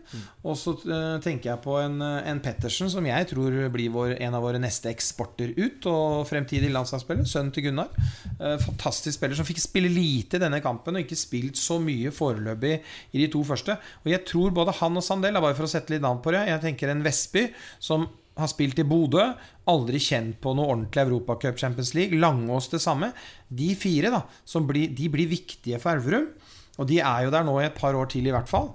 [0.43, 4.15] Og så eh, tenker jeg på en, eh, en Pettersen, som jeg tror blir vår,
[4.19, 5.87] en av våre neste eksporter ut.
[5.91, 7.27] Og fremtidig landslagsspiller.
[7.29, 7.93] Sønnen til Gunnar.
[8.35, 12.11] Eh, fantastisk spiller som fikk spille lite i denne kampen, og ikke spilt så mye
[12.15, 12.75] foreløpig
[13.13, 13.77] i de to første.
[14.03, 16.47] Og jeg tror både han og Sandel, bare for å sette litt navn på det
[16.49, 17.47] Jeg tenker en Vestby
[17.79, 18.09] som
[18.39, 19.23] har spilt i Bodø.
[19.69, 22.19] Aldri kjent på noe ordentlig Europacup Champions League.
[22.19, 23.11] Langås det samme.
[23.47, 24.23] De fire da,
[24.65, 26.29] blir, de blir viktige for Elverum.
[26.79, 28.71] Og de er jo der nå i et par år til, i hvert fall.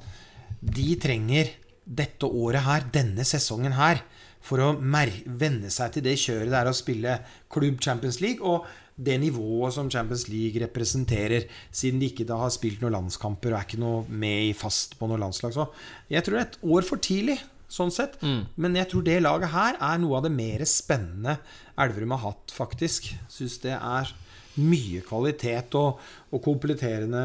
[0.60, 4.02] De trenger dette året her, denne sesongen her,
[4.44, 7.18] for å venne seg til det kjøret det er å spille
[7.52, 8.44] klubb Champions League.
[8.44, 13.54] Og det nivået som Champions League representerer, siden de ikke da har spilt noen landskamper
[13.54, 15.56] og er ikke noe med i fast på noe landslag.
[15.56, 15.66] Så
[16.12, 17.38] jeg tror det er et år for tidlig,
[17.72, 18.20] sånn sett.
[18.60, 21.38] Men jeg tror det laget her er noe av det mer spennende
[21.80, 23.08] Elverum har hatt, faktisk.
[23.32, 24.12] Syns det er
[24.62, 26.00] mye kvalitet og,
[26.30, 27.22] og kompletterende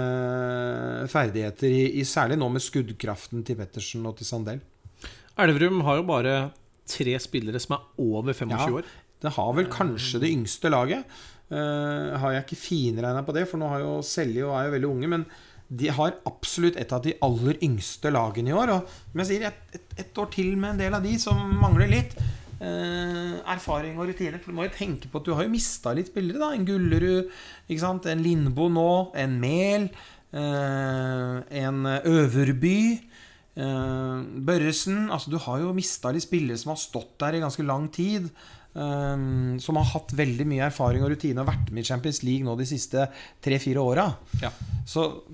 [1.11, 4.61] ferdigheter, i, i, særlig nå med skuddkraften til Pettersen og til Sandel.
[5.39, 6.37] Elverum har jo bare
[6.89, 8.87] tre spillere som er over 25 Ja, år.
[9.23, 11.05] det har vel kanskje det yngste laget.
[11.49, 14.73] Uh, har jeg ikke finregna på det, for nå har jo Selje og er jo
[14.75, 15.11] veldig unge.
[15.15, 15.23] Men
[15.69, 18.73] de har absolutt et av de aller yngste lagene i år.
[18.73, 21.39] Og som jeg sier, et, et, et år til med en del av de som
[21.61, 22.17] mangler litt.
[22.59, 24.39] Eh, erfaring og rutiner.
[24.39, 26.39] For du må jo tenke på at du har jo mista litt spillere.
[26.41, 27.31] da En Gullerud,
[27.69, 28.05] ikke sant?
[28.05, 29.89] en Lindbo nå, en Mehl,
[30.33, 32.81] eh, en Øverby.
[33.59, 37.65] Eh, Børresen altså Du har jo mista litt spillere som har stått der i ganske
[37.65, 38.29] lang tid.
[38.79, 39.23] Eh,
[39.61, 42.55] som har hatt veldig mye erfaring og rutine og vært med i Champions League nå
[42.59, 43.05] de siste
[43.43, 44.07] tre-fire åra.
[44.41, 44.51] Ja.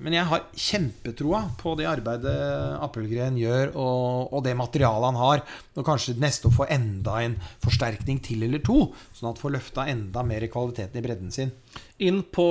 [0.02, 2.36] Men jeg har kjempetroa på det arbeidet
[2.84, 5.46] Appelgren gjør, og, og det materialet han har.
[5.76, 9.88] Og kanskje neste år få enda en forsterkning til eller to, sånn at får løfta
[9.91, 11.54] enda mer kvaliteten i bredden sin.
[12.04, 12.50] Inn på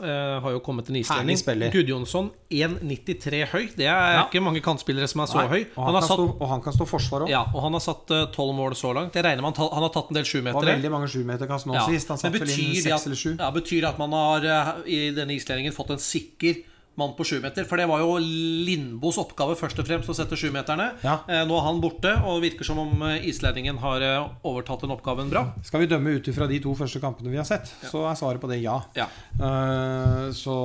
[0.00, 1.72] uh, eh, har jo kommet en islending.
[1.72, 3.68] Gudjonsson 1,93 høy.
[3.76, 4.26] Det er Ja.
[4.26, 5.66] ikke mange kantspillere som er så høy.
[5.76, 7.28] Og han, Han satt, stå, og han kan stå forsvar òg.
[7.30, 9.14] ja, og han har satt tolv mål så langt.
[9.14, 10.76] Jeg regner med han, han har tatt en del sjumetere.
[10.76, 11.86] veldig mange sjumeterkast nå Ja.
[11.86, 12.08] sist.
[12.08, 13.36] Han satt vel inn seks eller sju.
[13.38, 16.62] ja, betyr det at man har uh, i denne islendingen fått en sikker
[17.00, 17.66] mann på sjumeter?
[17.68, 20.90] For det var jo Lindbos oppgave først og fremst å sette sjumeterne.
[21.04, 21.18] Ja.
[21.28, 24.84] Eh, Nå er han borte, og det virker som om eh, islendingen har eh, overtatt
[24.84, 25.46] den oppgaven bra.
[25.66, 28.42] Skal vi dømme ut ifra de to første kampene vi har sett, så er svaret
[28.42, 28.80] på det ja.
[28.96, 29.08] Ja.
[29.40, 30.56] Uh, så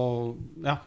[0.64, 0.80] ja.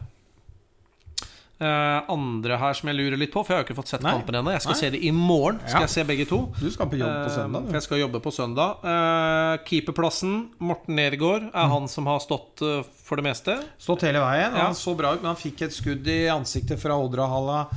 [1.55, 4.11] Eh, andre her som jeg lurer litt på, for jeg har ikke fått sett Nei.
[4.11, 4.51] kampen ennå.
[4.51, 4.79] Jeg skal Nei.
[4.81, 5.59] se det i morgen.
[5.63, 5.85] Skal Ja.
[5.87, 6.39] jeg se begge to.
[6.59, 7.65] Du skal på jobb på Eh, søndag.
[7.67, 8.75] For jeg skal jobbe på søndag.
[8.83, 11.51] Uh, keeperplassen, Morten Nergård, Mm.
[11.55, 12.59] er han som har stått
[12.91, 13.63] for det meste.
[13.79, 14.51] Stått hele veien.
[14.53, 14.65] Ja.
[14.65, 17.67] Han så bra ut, men han fikk et skudd i ansiktet fra Odrahalla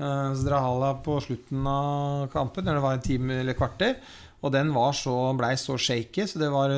[0.00, 3.96] eh, Zdrahala på slutten av kampen, når det var en time eller kvarter.
[4.42, 6.68] Og den var så, blei så shaky, så det var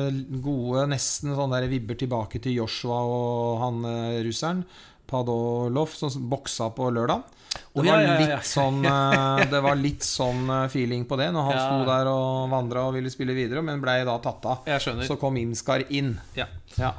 [0.41, 3.83] gode nesten sånne der vibber tilbake til Joshua og han
[4.25, 4.63] russeren.
[5.11, 7.21] Padolov, som boksa på lørdag.
[7.75, 11.57] Det var litt sånn eh, Det var litt sånn eh, feeling på det når han
[11.57, 11.63] Ja.
[11.67, 14.67] sto der og vandra og ville spille videre, men blei da tatt av.
[15.07, 16.13] Så kom Imskar inn.
[16.37, 16.47] Ja.
[16.79, 16.93] Ja.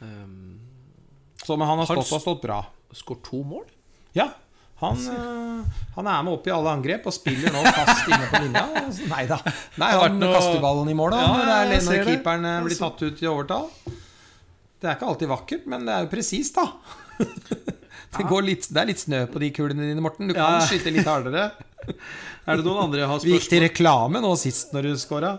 [0.00, 0.56] Um,
[1.44, 2.62] Så men han har stått og stått bra.
[2.96, 3.66] Skåret to mål?
[4.16, 4.30] Ja.
[4.80, 5.64] Han, øh,
[5.96, 8.62] han er med opp i alle angrep og spiller nå fast inne på linja.
[9.12, 9.36] Neida.
[9.76, 10.06] Nei da.
[10.06, 13.68] Han kaster ballen i mål da, når, er, keeperen øh, blir tatt ut i overtall.
[14.80, 16.66] Det er ikke alltid vakkert, men det er jo presist, da.
[18.10, 20.26] Det, går litt, det er litt snø på de kulene dine, Morten.
[20.26, 20.64] Du kan Ja.
[20.66, 21.50] skyte litt hardere.
[22.50, 23.30] Er det noen andre jeg har spørsmål?
[23.30, 25.34] Vi gikk til reklame nå sist når du scora.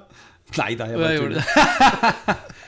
[0.55, 1.43] Nei da, jeg bare tuller.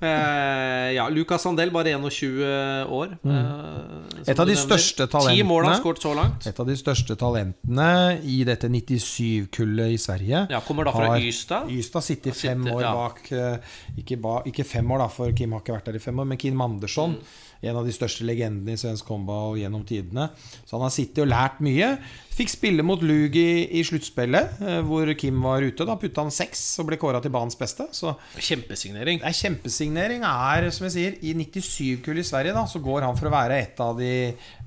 [0.00, 3.14] Eh, ja, Lucas Sandel, bare 21 år.
[3.24, 4.28] eh, Mm.
[4.28, 5.72] Et av de største største Ti mål har talentene.
[5.72, 6.46] han skåret så langt.
[6.46, 10.46] Et av de største talentene i dette 97-kullet i Sverige.
[10.50, 11.68] Ja, Kommer da fra har- Ystad.
[11.70, 12.92] Ystad sitter fem sitter, år ja.
[12.92, 13.58] bak eh,
[13.98, 16.26] ikke, ba, ikke fem år, da, for Kim har ikke vært der i fem år,
[16.26, 17.10] men Kim Andersson.
[17.12, 17.22] Mm.
[17.62, 20.28] En av de største legendene i svensk håndball gjennom tidene.
[20.66, 21.94] Så han har sittet og lært mye.
[22.36, 25.86] Fikk spille mot Lug i, i sluttspillet, eh, hvor Kim var ute.
[25.88, 27.86] Da putta han seks og ble kåra til banens beste.
[27.96, 29.22] Så Kjempesignering.
[29.22, 30.22] det er kjempesignering.
[30.28, 33.58] Er, som jeg sier, I 97-kull i Sverige da, så går han for å være
[33.62, 34.12] et av de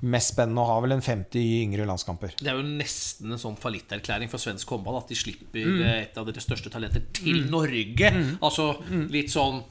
[0.02, 2.34] mest spennende og har vel en 50 yngre landskamper.
[2.42, 5.82] Det er jo nesten en sånn fallitterklæring for svensk håndball at de slipper Mm.
[5.84, 8.10] eh, et av deres største talenter til Norge.
[8.42, 8.72] Altså
[9.10, 9.62] litt sånn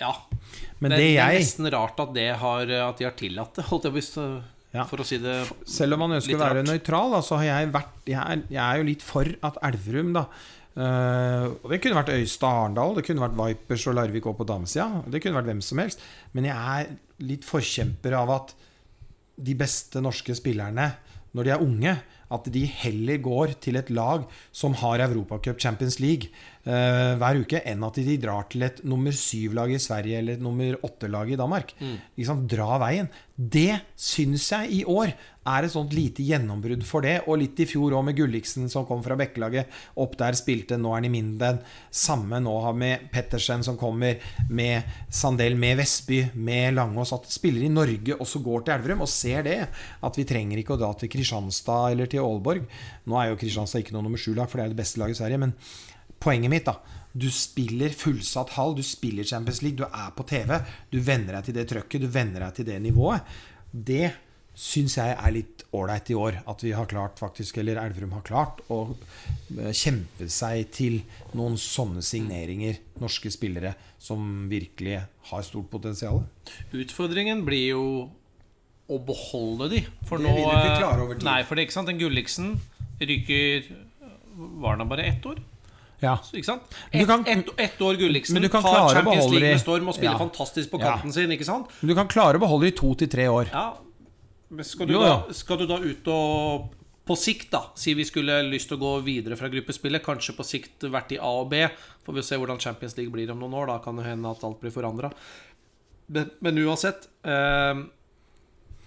[0.00, 0.14] Ja.
[0.80, 3.66] Men det, det det er nesten rart at, det har, at de har tillatt det,
[3.68, 4.28] holdt jeg på å
[4.72, 4.84] Ja.
[4.86, 5.34] for å si det
[5.66, 6.68] Selv om man ønsker å være rart.
[6.70, 10.26] nøytral, så har jeg vært jeg er, jeg er jo litt for at Elverum, da
[10.70, 14.46] Uh, og Det kunne vært Øystad Arendal, det kunne vært Vipers og Larvik òg på
[14.46, 15.02] damesida.
[15.10, 16.04] Det kunne vært hvem som helst.
[16.32, 16.92] Men jeg er
[17.26, 18.54] litt forkjemper av at
[19.40, 20.86] de beste norske spillerne,
[21.34, 21.96] når de er unge,
[22.30, 24.22] at de heller går til et lag
[24.54, 26.30] som har Europacup Champions League
[26.66, 30.44] eh, hver uke, enn at de drar til et nummer syv-lag i Sverige eller et
[30.44, 31.74] nummer åtte-lag i Danmark.
[31.80, 31.98] Mm.
[32.20, 33.10] Liksom, Dra veien.
[33.40, 35.14] Det syns jeg i år
[35.48, 37.14] er et sånt lite gjennombrudd for det.
[37.24, 39.70] Og litt i fjor òg med Gulliksen som kom fra Bekkelaget.
[40.02, 41.60] Opp der spilte, nå er han i Minden.
[41.88, 44.20] Samme nå med Pettersen som kommer,
[44.52, 47.14] med Sandel, med Vestby, med Langås.
[47.16, 49.60] At spillere i Norge også går til Elverum og ser det.
[50.04, 52.68] At vi trenger ikke å dra til Kristianstad eller til Aalborg.
[53.08, 55.22] Nå er jo Kristianstad ikke noe nummer sju-lag, for det er det beste laget i
[55.22, 55.40] Sverige.
[55.46, 55.56] Men
[56.20, 56.78] poenget mitt, da.
[57.12, 60.60] Du spiller fullsatt hall, du spiller Champions League, du er på TV.
[60.92, 63.38] Du venner deg til det trøkket, du venner deg til det nivået.
[63.70, 64.12] Det
[64.60, 66.40] syns jeg er litt ålreit i år.
[66.50, 71.00] At vi har klart faktisk, eller Elverum har klart å eh, kjempe seg til
[71.38, 72.78] noen sånne signeringer.
[73.02, 75.00] Norske spillere som virkelig
[75.30, 76.22] har stort potensial.
[76.76, 77.84] Utfordringen blir jo
[78.90, 79.84] å beholde de.
[80.08, 81.26] For Det nå vil du ikke klare over tid.
[81.26, 82.54] Nei, for det er ikke sant Den Gulliksen
[83.00, 83.68] ryker
[84.60, 85.38] Var han bare ett år?
[86.00, 86.14] Ja.
[86.32, 86.62] Ikke sant?
[86.92, 90.18] Ett kan- et ett år Gulliksen tar Champions League med storm og spiller Ja.
[90.18, 90.96] fantastisk på Ja.
[90.96, 91.30] kanten sin.
[91.30, 91.66] Ikke sant?
[91.82, 93.50] Men du kan klare å beholde det i to til tre år.
[93.52, 93.74] Ja
[94.50, 96.70] Men skal du, Jo, da, skal du da ut og
[97.06, 100.02] på sikt, da Si vi skulle lyst til å gå videre fra gruppespillet.
[100.02, 101.68] Kanskje på sikt vært i A og B.
[102.06, 103.66] Får vi se hvordan Champions League blir om noen år.
[103.66, 105.12] Da kan det hende at alt blir forandra.
[106.08, 107.74] Men, men uansett eh,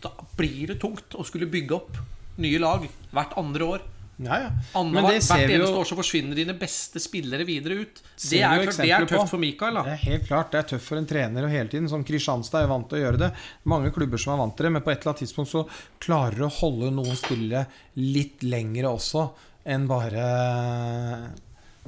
[0.01, 1.95] Da blir det tungt å skulle bygge opp
[2.38, 3.82] nye lag hvert andre år.
[4.22, 4.49] Ja, ja.
[4.53, 8.01] Det hvert eneste år så forsvinner dine beste spillere videre ut.
[8.22, 9.30] Det er, jo klart, det er tøft på.
[9.34, 9.80] for Mikael.
[9.82, 11.89] Det er helt klart, det er tøft for en trener hele tiden.
[11.89, 13.32] Som Kristianstad er vant til å gjøre det.
[13.74, 15.66] Mange klubber som er vant til det, men på et eller annet tidspunkt så
[16.03, 17.66] klarer du å holde noen spillere
[17.99, 19.28] litt lengre også
[19.74, 20.24] enn bare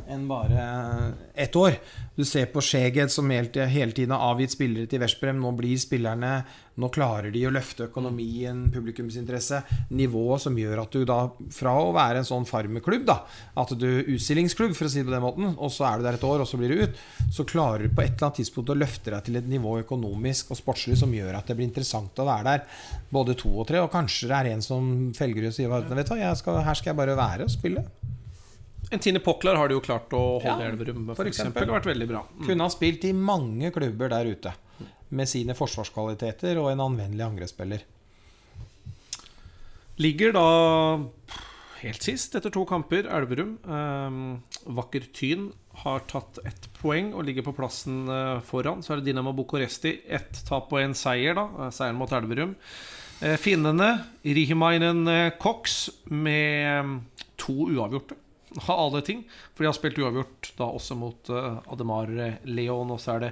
[0.08, 1.80] enn bare ett år.
[2.16, 5.40] Du ser på Skjeged, som hele tiden har avgitt spillere til Veszprem.
[5.42, 6.38] Nå blir spillerne
[6.76, 9.62] Nå klarer de å løfte økonomien, publikumsinteresse,
[9.96, 11.20] nivået som gjør at du da,
[11.56, 13.22] fra å være en sånn farmeklubb, da,
[13.62, 16.18] at du utstillingsklubb, for å si det på den måten, og så er du der
[16.20, 17.00] et år, og så blir du ut,
[17.32, 20.52] så klarer du på et eller annet tidspunkt å løfte deg til et nivå økonomisk
[20.52, 23.80] og sportslig som gjør at det blir interessant å være der, både to og tre,
[23.80, 26.36] og kanskje det er en som felger og sier vet du hva, jeg her
[26.76, 27.88] skal jeg bare være og spille.
[28.94, 31.18] En Tine Pockler har de jo klart å holde Ja, Elverum, har
[31.74, 32.22] vært veldig bra.
[32.36, 32.46] Mm.
[32.46, 34.54] Kunne ha spilt i mange klubber der ute.
[35.16, 37.86] Med sine forsvarskvaliteter og en anvendelig angrepsspiller.
[40.02, 40.48] Ligger da
[41.80, 43.56] helt sist etter to kamper, Elverum.
[43.64, 44.18] Eh,
[44.76, 45.52] Vakker Tyn
[45.86, 48.84] har tatt ett poeng og ligger på plassen eh, foran.
[48.84, 49.98] Så er det Dinamo Bucuresti.
[50.08, 51.48] Ett tap og en seier, da.
[51.66, 52.56] Eh, Seieren mot Elverum.
[53.22, 53.92] Eh, Finnene,
[54.24, 56.94] Rihimainen eh, Cox, med eh,
[57.40, 58.20] to uavgjorte.
[58.56, 59.24] Av alle ting.
[59.54, 62.12] For de har spilt uavgjort da også mot eh, Ademar
[62.48, 62.94] Leon.
[62.94, 63.32] Og så er det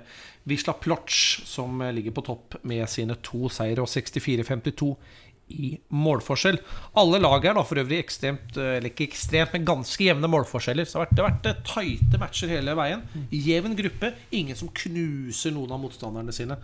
[0.49, 4.89] Wisla Plotsch som eh, ligger på topp med sine to seire og 64-52
[5.53, 6.59] i målforskjell.
[6.99, 10.89] Alle lag er da for øvrig ekstremt eh, Eller ikke ekstremt, men ganske jevne målforskjeller.
[10.89, 13.07] Så det har vært, det tighte matcher hele veien.
[13.31, 14.11] Jevn gruppe.
[14.35, 16.59] Ingen som knuser noen av motstanderne sine.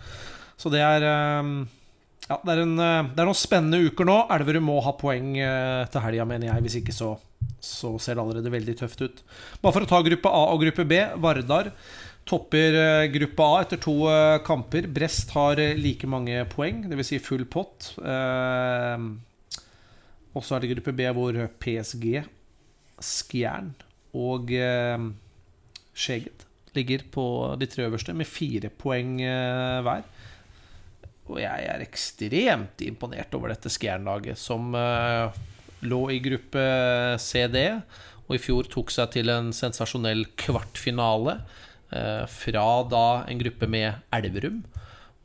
[0.60, 4.18] Så det er ja, det er, en, det er noen spennende uker nå.
[4.36, 6.64] Elverum må ha poeng til helga, mener jeg.
[6.66, 7.14] Hvis ikke så,
[7.60, 9.24] så ser det allerede veldig tøft ut.
[9.60, 11.00] Bare for å ta gruppe A og gruppe B.
[11.20, 11.72] Vardar
[12.28, 14.88] topper eh, gruppe A etter to eh, kamper.
[14.92, 17.12] Brest har eh, like mange poeng, dvs.
[17.12, 17.92] Si full pott.
[20.30, 22.06] Og så er det gruppe B hvor PSG,
[23.00, 23.72] Skjern
[24.14, 24.52] og
[25.96, 27.24] Skjeget ligger på
[27.58, 30.04] de tre øverste med fire poeng hver.
[31.30, 34.70] Og jeg er ekstremt imponert over dette Skjern-laget, som
[35.86, 36.64] lå i gruppe
[37.22, 37.62] CD,
[38.28, 41.40] og i fjor tok seg til en sensasjonell kvartfinale
[41.94, 44.62] eh, fra da en gruppe med Elverum.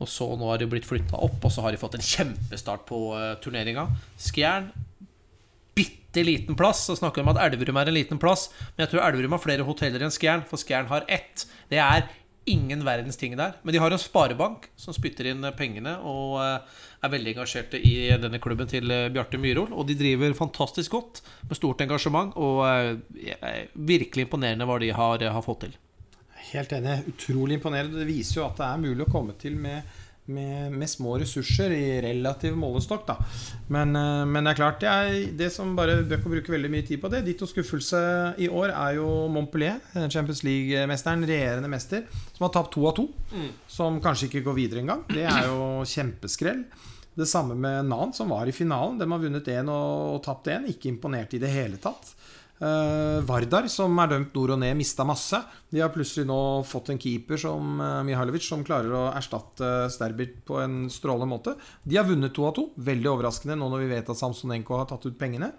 [0.01, 2.83] Og så nå har de blitt flytta opp, og så har de fått en kjempestart
[2.89, 3.85] på uh, turneringa.
[4.19, 4.67] Skjern
[5.75, 6.81] bitte liten plass.
[6.89, 9.43] Så snakker vi om at Elverum er en liten plass, men jeg tror Elverum har
[9.43, 11.45] flere hoteller enn Skjern, for Skjern har ett.
[11.71, 12.09] Det er
[12.45, 13.55] ingen verdens ting der.
[13.63, 17.79] Men de har en sparebank som spytter inn eh, pengene og eh, er veldig engasjerte
[17.79, 19.71] i denne klubben til eh, Bjarte Myhrol.
[19.73, 25.29] Og de driver fantastisk godt med stort engasjement, og eh, virkelig imponerende hva de har,
[25.37, 25.75] har fått til.
[26.51, 27.03] Helt enig.
[27.11, 28.01] Utrolig imponerende.
[28.01, 29.87] Det viser jo at det er mulig å komme til med,
[30.31, 33.05] med, med små ressurser i relativ målestokk.
[33.07, 33.17] Da.
[33.73, 36.71] Men, eh, men det er klart, det, er, det som bare bør ikke bruke veldig
[36.71, 38.01] mye tid på det Ditto skuffelse
[38.41, 42.97] i år er jo Montpellier, eh, Champions League-mesteren, regjerende mester, som har tapt to av
[42.99, 43.09] to.
[43.71, 45.05] Som kanskje ikke går videre engang.
[45.11, 46.65] Det er jo kjempeskrell.
[47.15, 48.97] Det samme med Nan, som var i finalen.
[48.99, 50.67] De har vunnet én og, og tapt én.
[50.71, 52.11] Ikke imponert i det hele tatt.
[52.55, 55.41] Uh, Vardar, som er dømt nord og ned, mista masse.
[55.71, 56.37] De har plutselig nå
[56.67, 61.55] fått en keeper som uh, Mihailovic, som klarer å erstatte Sterbit på en strålende måte.
[61.83, 62.69] De har vunnet to av to.
[62.79, 65.51] Veldig overraskende nå når vi vet at Samsonenko har tatt ut pengene.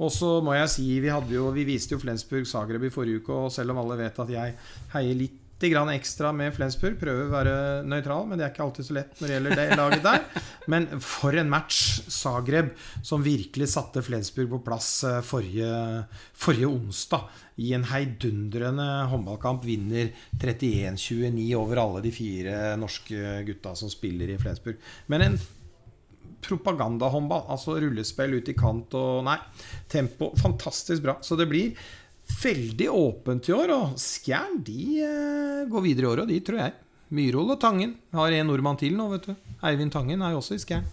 [0.00, 3.36] Og så må jeg si, vi, jo, vi viste jo Flensburg Zagreb i forrige uke,
[3.36, 4.54] og selv om alle vet at jeg
[4.94, 5.38] heier litt
[5.68, 6.96] grann ekstra med Flensburg.
[7.00, 7.54] Prøver å være
[7.84, 10.24] nøytral, men det er ikke alltid så lett når det gjelder det laget der.
[10.72, 12.00] Men for en match!
[12.10, 12.72] Zagreb
[13.04, 15.70] som virkelig satte Flensburg på plass eh, forrige,
[16.32, 17.28] forrige onsdag.
[17.60, 24.38] I en heidundrende håndballkamp vinner 31-29 over alle de fire norske gutta som spiller i
[24.40, 24.80] Flensburg.
[25.12, 25.40] Men en
[26.40, 27.44] propagandahåndball.
[27.52, 29.38] Altså rullespill ut i kant og Nei,
[29.90, 30.32] tempo.
[30.40, 31.18] Fantastisk bra.
[31.24, 31.76] Så det blir
[32.42, 33.72] veldig åpent i år.
[33.76, 36.76] Og Skjern de eh, går videre i år, og de tror jeg.
[37.10, 37.96] Myhrvold og Tangen.
[38.14, 39.34] Har en nordmann til nå, vet du.
[39.66, 40.86] Eivind Tangen er jo også i Skjern.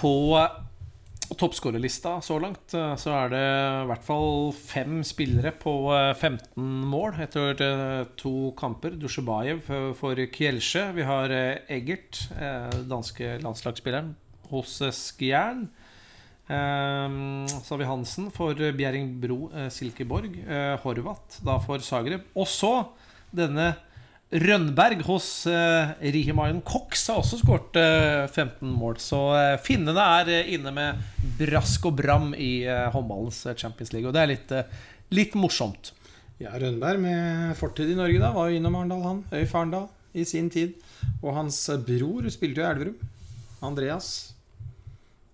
[0.00, 0.12] På
[1.40, 6.64] toppskårerlista så langt eh, så er det i hvert fall fem spillere på eh, 15
[6.90, 8.96] mål etter eh, to kamper.
[8.98, 9.62] Dusjebajev
[9.98, 10.88] for- Kjelsje.
[10.96, 14.10] Vi har eh, Eggert, eh, danske landslagsspilleren,
[14.50, 15.68] hos eh, Skjern.
[16.50, 17.12] Eh,
[17.62, 20.34] så har vi Hansen for Bjerringbro eh, Silkeborg.
[20.42, 22.26] Eh, Horvath da for Zagreb.
[22.34, 22.72] Og så
[23.30, 23.72] denne
[24.30, 28.98] Rønberg hos eh, Rihimayen Cox har også skåret eh, 15 mål.
[29.02, 29.20] Så
[29.66, 34.08] finnene er inne med brask og bram i håndballens Champions League.
[34.10, 34.54] Og det er litt,
[35.14, 35.92] litt morsomt.
[36.40, 38.32] Ja, Rønberg med fortid i Norge, da.
[38.34, 39.22] Var jo innom Arendal, han.
[39.34, 40.78] Øyf Arendal i sin tid.
[41.20, 43.10] Og hans bror spilte jo i Elverum.
[43.66, 44.08] Andreas.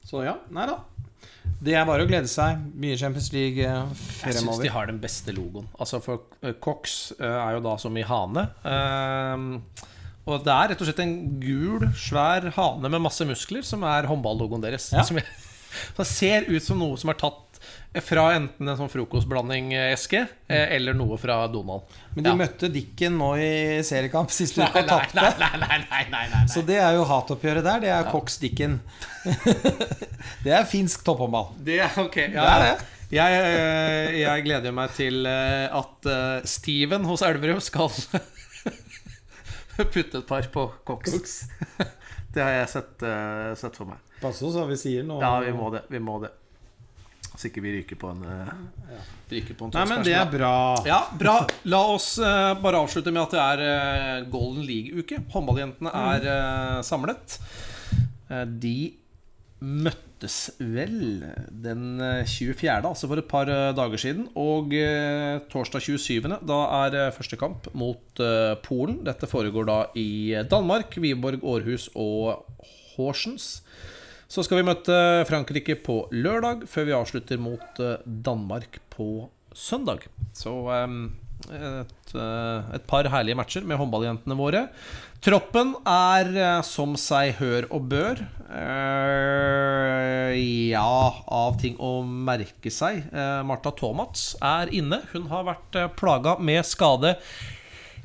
[0.07, 0.81] Så ja, nei da.
[1.67, 2.61] Det er bare å glede seg.
[2.79, 4.29] Mye Champions League fremover.
[4.29, 5.69] Jeg syns de har den beste logoen.
[5.81, 8.47] Altså For eh, Cox eh, er jo da som i hane.
[8.67, 9.87] Eh,
[10.27, 14.09] og det er rett og slett en gul, svær hane med masse muskler som er
[14.11, 14.91] håndballogoen deres.
[14.95, 15.05] Ja.
[15.07, 15.21] Som,
[15.97, 17.46] som ser ut som noe som er tatt
[18.05, 20.19] fra enten en sånn frokostblanding-eske
[20.53, 21.87] eh, eller noe fra Donald.
[22.15, 22.37] Men de Ja.
[22.37, 25.25] møtte Dikken nå i seriekamp sist uke og tapte.
[26.53, 27.81] Så det er jo hatoppgjøret der.
[27.87, 28.81] Det er Cox Dikken.
[30.45, 31.55] det er finsk topphåndball.
[31.65, 31.91] Det er.
[31.97, 32.77] Ja, Det er det.
[33.07, 37.87] Jeg, eh, jeg gleder meg til eh, at eh, Steven hos Elverum skal
[39.95, 41.45] putte et par på Cox.
[42.35, 44.03] Det har jeg sett, eh, sett for meg.
[44.21, 45.21] Pass oss hva vi sier nå.
[45.23, 45.85] Ja, vi må det.
[45.93, 46.33] Vi må det.
[47.37, 48.51] Så ikke vi ryker på en uh,
[49.31, 50.53] Ryker på en Nei, men det er bra.
[50.89, 51.39] Ja, bra.
[51.69, 55.21] La oss uh, bare avslutte med at det er uh, Golden League-uke.
[55.35, 57.39] Håndballjentene er uh, samlet.
[58.31, 58.79] Eh, de
[59.63, 64.27] møttes vel den eh, 24., altså for et par eh, dager siden.
[64.39, 69.01] Og eh, torsdag 27., da er eh, første kamp mot eh, Polen.
[69.07, 70.99] Dette foregår da i Danmark.
[71.01, 72.45] Wiborg, Århus og
[72.97, 73.61] Horsens.
[74.27, 74.97] Så skal vi møte
[75.29, 80.09] Frankrike på lørdag, før vi avslutter mot eh, Danmark på søndag.
[80.35, 80.97] Så eh,
[81.55, 84.65] et, eh, et par herlige matcher med håndballjentene våre.
[85.23, 88.21] Troppen er som seg hør og bør.
[90.37, 90.99] Ja,
[91.39, 93.09] av ting å merke seg.
[93.49, 95.01] Marta Tomats er inne.
[95.15, 97.17] Hun har vært plaga med skade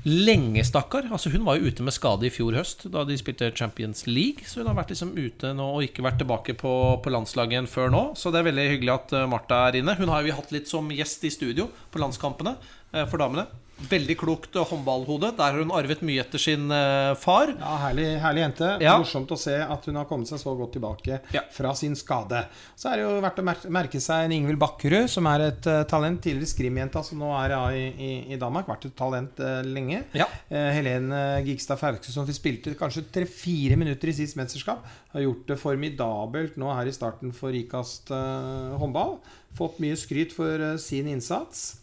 [0.07, 1.07] lenge, stakkar.
[1.13, 4.47] Altså, hun var jo ute med skade i fjor høst, da de spilte Champions League.
[4.49, 6.73] Så hun har vært liksom ute nå og ikke vært tilbake på,
[7.03, 8.03] på landslaget igjen før nå.
[8.17, 9.97] Så det er veldig hyggelig at eh, Martha er inne.
[9.99, 13.45] Hun har vi hatt litt som gjest i studio på landskampene eh, for damene.
[13.89, 15.31] Veldig klokt håndballhode.
[15.37, 17.53] Der har hun arvet mye etter sin eh, far.
[17.55, 18.69] Ja, herlig, herlig jente.
[18.83, 18.97] Ja.
[19.01, 21.41] Morsomt å se at hun har kommet seg så godt tilbake Ja.
[21.55, 22.43] fra sin skade.
[22.77, 25.81] Så er det jo verdt å merke seg en Ingvild Bakkerud, som er et eh,
[25.89, 26.21] talent.
[26.21, 28.69] Tidligere skrimjente, altså nå er i, i, i Danmark.
[28.69, 30.03] Vært et talent uh, lenge.
[30.17, 30.27] Ja.
[30.51, 35.47] Uh, Helene Gigstad Fauske, som vi spilte kanskje tre-fire minutter i sist mesterskap, har gjort
[35.49, 39.17] det formidabelt nå her i starten for Rikast uh, håndball.
[39.57, 41.80] Fått mye skryt for sin innsats.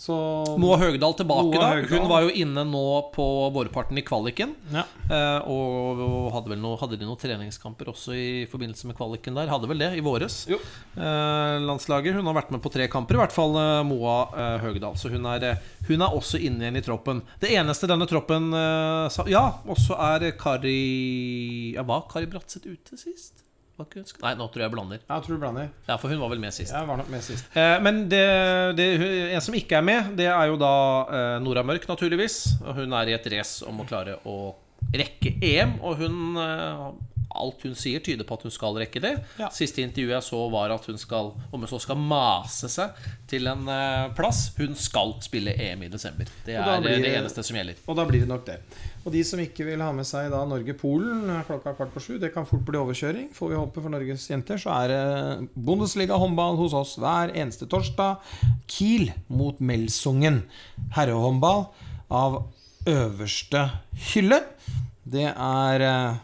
[0.00, 0.14] Så
[0.56, 1.66] Moa Høgdal tilbake, Moa da.
[1.76, 1.98] Høgdal.
[2.00, 4.54] Hun var jo inne nå på vårparten i kvaliken.
[4.72, 4.86] ja.
[5.10, 9.36] Eh, og og hadde vel noe, hadde de noen treningskamper også i forbindelse med kvaliken
[9.36, 9.50] der?
[9.52, 10.38] Hadde vel det i våres.
[10.48, 10.56] Jo.
[10.96, 12.16] Eh, landslaget.
[12.16, 14.96] Hun har vært med på tre kamper, i hvert fall eh, Moa eh, Høgdal.
[14.96, 17.20] Så hun er, eh, hun er også inne igjen i troppen.
[17.42, 20.78] Det eneste denne troppen eh, sa Ja, også er Kari
[21.76, 23.44] ja, Var Kari Bratseth ute sist?
[24.22, 24.98] Nei, nå tror jeg jeg blander.
[25.08, 25.68] Jeg tror du blander.
[25.88, 26.72] Ja, For hun var vel med sist.
[26.72, 27.44] Jeg var nok med sist.
[27.56, 28.24] Eh, Men det,
[28.76, 28.88] det,
[29.34, 30.72] en som ikke er med, det er jo da
[31.08, 32.40] eh, Nora Mørk, naturligvis.
[32.64, 34.36] Og hun er i et race om å klare å
[34.94, 35.78] rekke EM.
[35.82, 36.90] Og hun eh,
[37.40, 39.12] Alt hun sier, tyder på at hun skal rekke det.
[39.38, 39.46] Ja.
[39.54, 42.96] Siste intervjuet jeg så, var at hun skal Om hun så skal mase seg
[43.30, 46.26] til en eh, plass Hun skal spille EM i desember.
[46.44, 47.78] Det er blir det det- eneste som gjelder.
[47.86, 48.58] Og da blir det nok det.
[49.00, 52.32] Og de som ikke vil ha med seg da Norge-Polen klokka kvart på sju, det
[52.34, 53.30] kan fort bli overkjøring.
[53.32, 57.68] Får vi håpe for Norges jenter, så er det Bundesliga håndball hos oss hver eneste
[57.70, 58.20] torsdag.
[58.68, 60.42] Kiel mot Melsungen.
[60.98, 61.70] Herrehåndball
[62.12, 62.42] av
[62.90, 63.64] øverste
[64.12, 64.42] hylle.
[65.10, 66.20] Det er eh,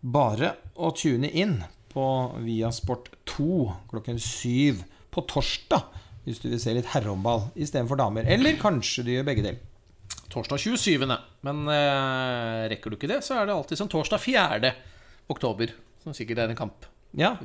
[0.00, 1.58] bare å tune inn
[1.92, 2.08] på
[2.40, 4.80] Viasport 2 klokken syv
[5.12, 5.84] på torsdag.
[6.24, 8.24] Hvis du vil se litt herrehåndball istedenfor damer.
[8.28, 9.64] Eller kanskje du gjør begge deler.
[10.32, 11.06] Torsdag 27.
[11.46, 14.74] Men eh, rekker du ikke det, så er det alltid som torsdag 4.
[15.32, 15.72] oktober.
[16.04, 16.86] Som sikkert er en kamp.
[17.16, 17.36] Ja,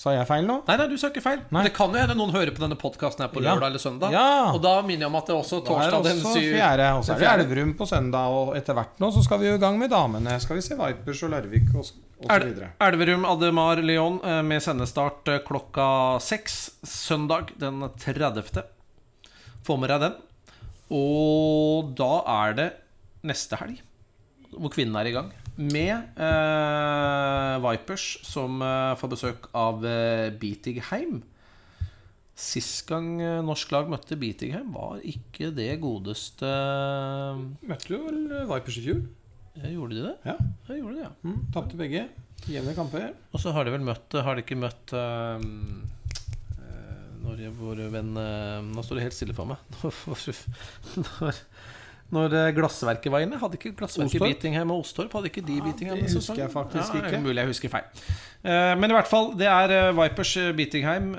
[0.00, 0.54] Sa jeg feil nå?
[0.64, 1.42] Nei, nei, du sa ikke feil.
[1.52, 3.52] Men det kan jo hende noen hører på denne podkasten her på Ja.
[3.52, 4.14] lørdag eller søndag.
[4.16, 4.52] Ja.
[4.54, 6.54] Og da minner jeg om at det er også torsdag den også syv-
[6.96, 7.44] og så er det.
[7.44, 10.38] Elverum på søndag, og etter hvert nå så skal vi jo i gang med damene.
[10.40, 12.70] Skal vi se Vipers og Larvik og, og så videre.
[12.80, 16.56] Elverum Ademar Lyon eh, med sendestart eh, klokka seks
[16.88, 18.64] søndag den 30.
[19.68, 20.16] Få med deg den.
[20.94, 22.12] Og da
[22.44, 22.68] er det
[23.28, 23.82] neste helg
[24.48, 25.26] hvor kvinnene er i gang.
[25.60, 25.90] Med
[26.24, 31.18] eh, Vipers som eh, får besøk av eh, Beatingheim.
[32.38, 36.48] Sist gang eh, norsk lag møtte Beatingheim, var ikke det godeste
[37.68, 39.02] Møtte jo vel Vipers i fjor.
[39.60, 40.14] eh, Gjorde de det?
[40.30, 40.36] Ja.
[40.70, 41.12] Ja, gjorde de, ja.
[41.26, 42.06] Mm, Tapte begge.
[42.48, 43.10] Jevne kamper.
[43.34, 45.42] Og så har de vel møtt Har de ikke møtt uh,
[47.28, 49.60] Når vår venn eh, Nå står det helt stille for meg.
[50.98, 51.42] Når,
[52.08, 56.00] når eh, Glassverket var inne, hadde ikke Glassverket Bitingheim og Ostorp Hadde ikke de Bitingheim
[56.00, 57.20] det husker jeg faktisk ja, ikke.
[57.20, 58.06] Mulig jeg husker feil.
[58.40, 61.12] Eh, men i hvert fall, det er Vipers Bitingheim.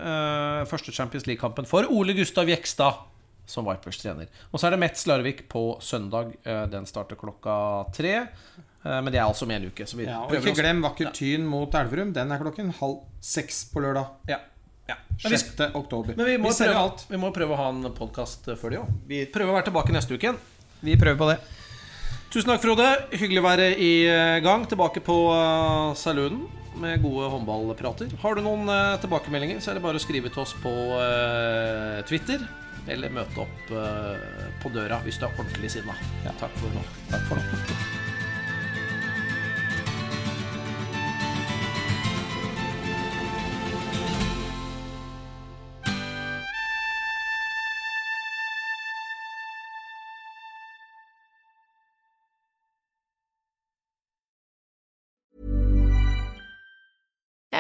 [0.72, 3.06] Første Champions League-kampen for Ole Gustav Jekstad
[3.50, 4.34] som Vipers trener.
[4.50, 6.34] Og så er det Metz Larvik på søndag.
[6.74, 7.54] Den starter klokka
[7.94, 8.16] tre.
[8.82, 9.86] Men det er altså om en uke.
[9.90, 12.14] Så vi Ja, og ikke glem Vakker Tyn mot Elverum.
[12.18, 14.14] Den er klokken halv seks på lørdag.
[14.30, 14.42] Ja.
[14.90, 14.98] Ja.
[15.24, 15.64] Men vi 6.
[15.78, 16.18] oktober.
[16.18, 17.06] Men vi må, vi, prøve, alt.
[17.10, 18.94] vi må prøve å ha en podkast før det òg.
[19.10, 20.40] Vi prøver å være tilbake neste uke igjen.
[20.84, 21.40] Vi prøver på det.
[22.30, 22.88] Tusen takk, Frode.
[23.14, 24.68] Hyggelig å være i eh, gang.
[24.70, 26.46] Tilbake på uh, saloonen
[26.80, 28.12] med gode håndballprater.
[28.22, 32.02] Har du noen eh, tilbakemeldinger, så er det bare å skrive til oss på eh,
[32.10, 32.44] Twitter.
[32.90, 34.28] Eller møte opp eh,
[34.64, 35.98] på døra hvis du er ordentlig sinna.
[36.30, 36.86] Takk for nå.
[37.12, 37.99] Takk for nå.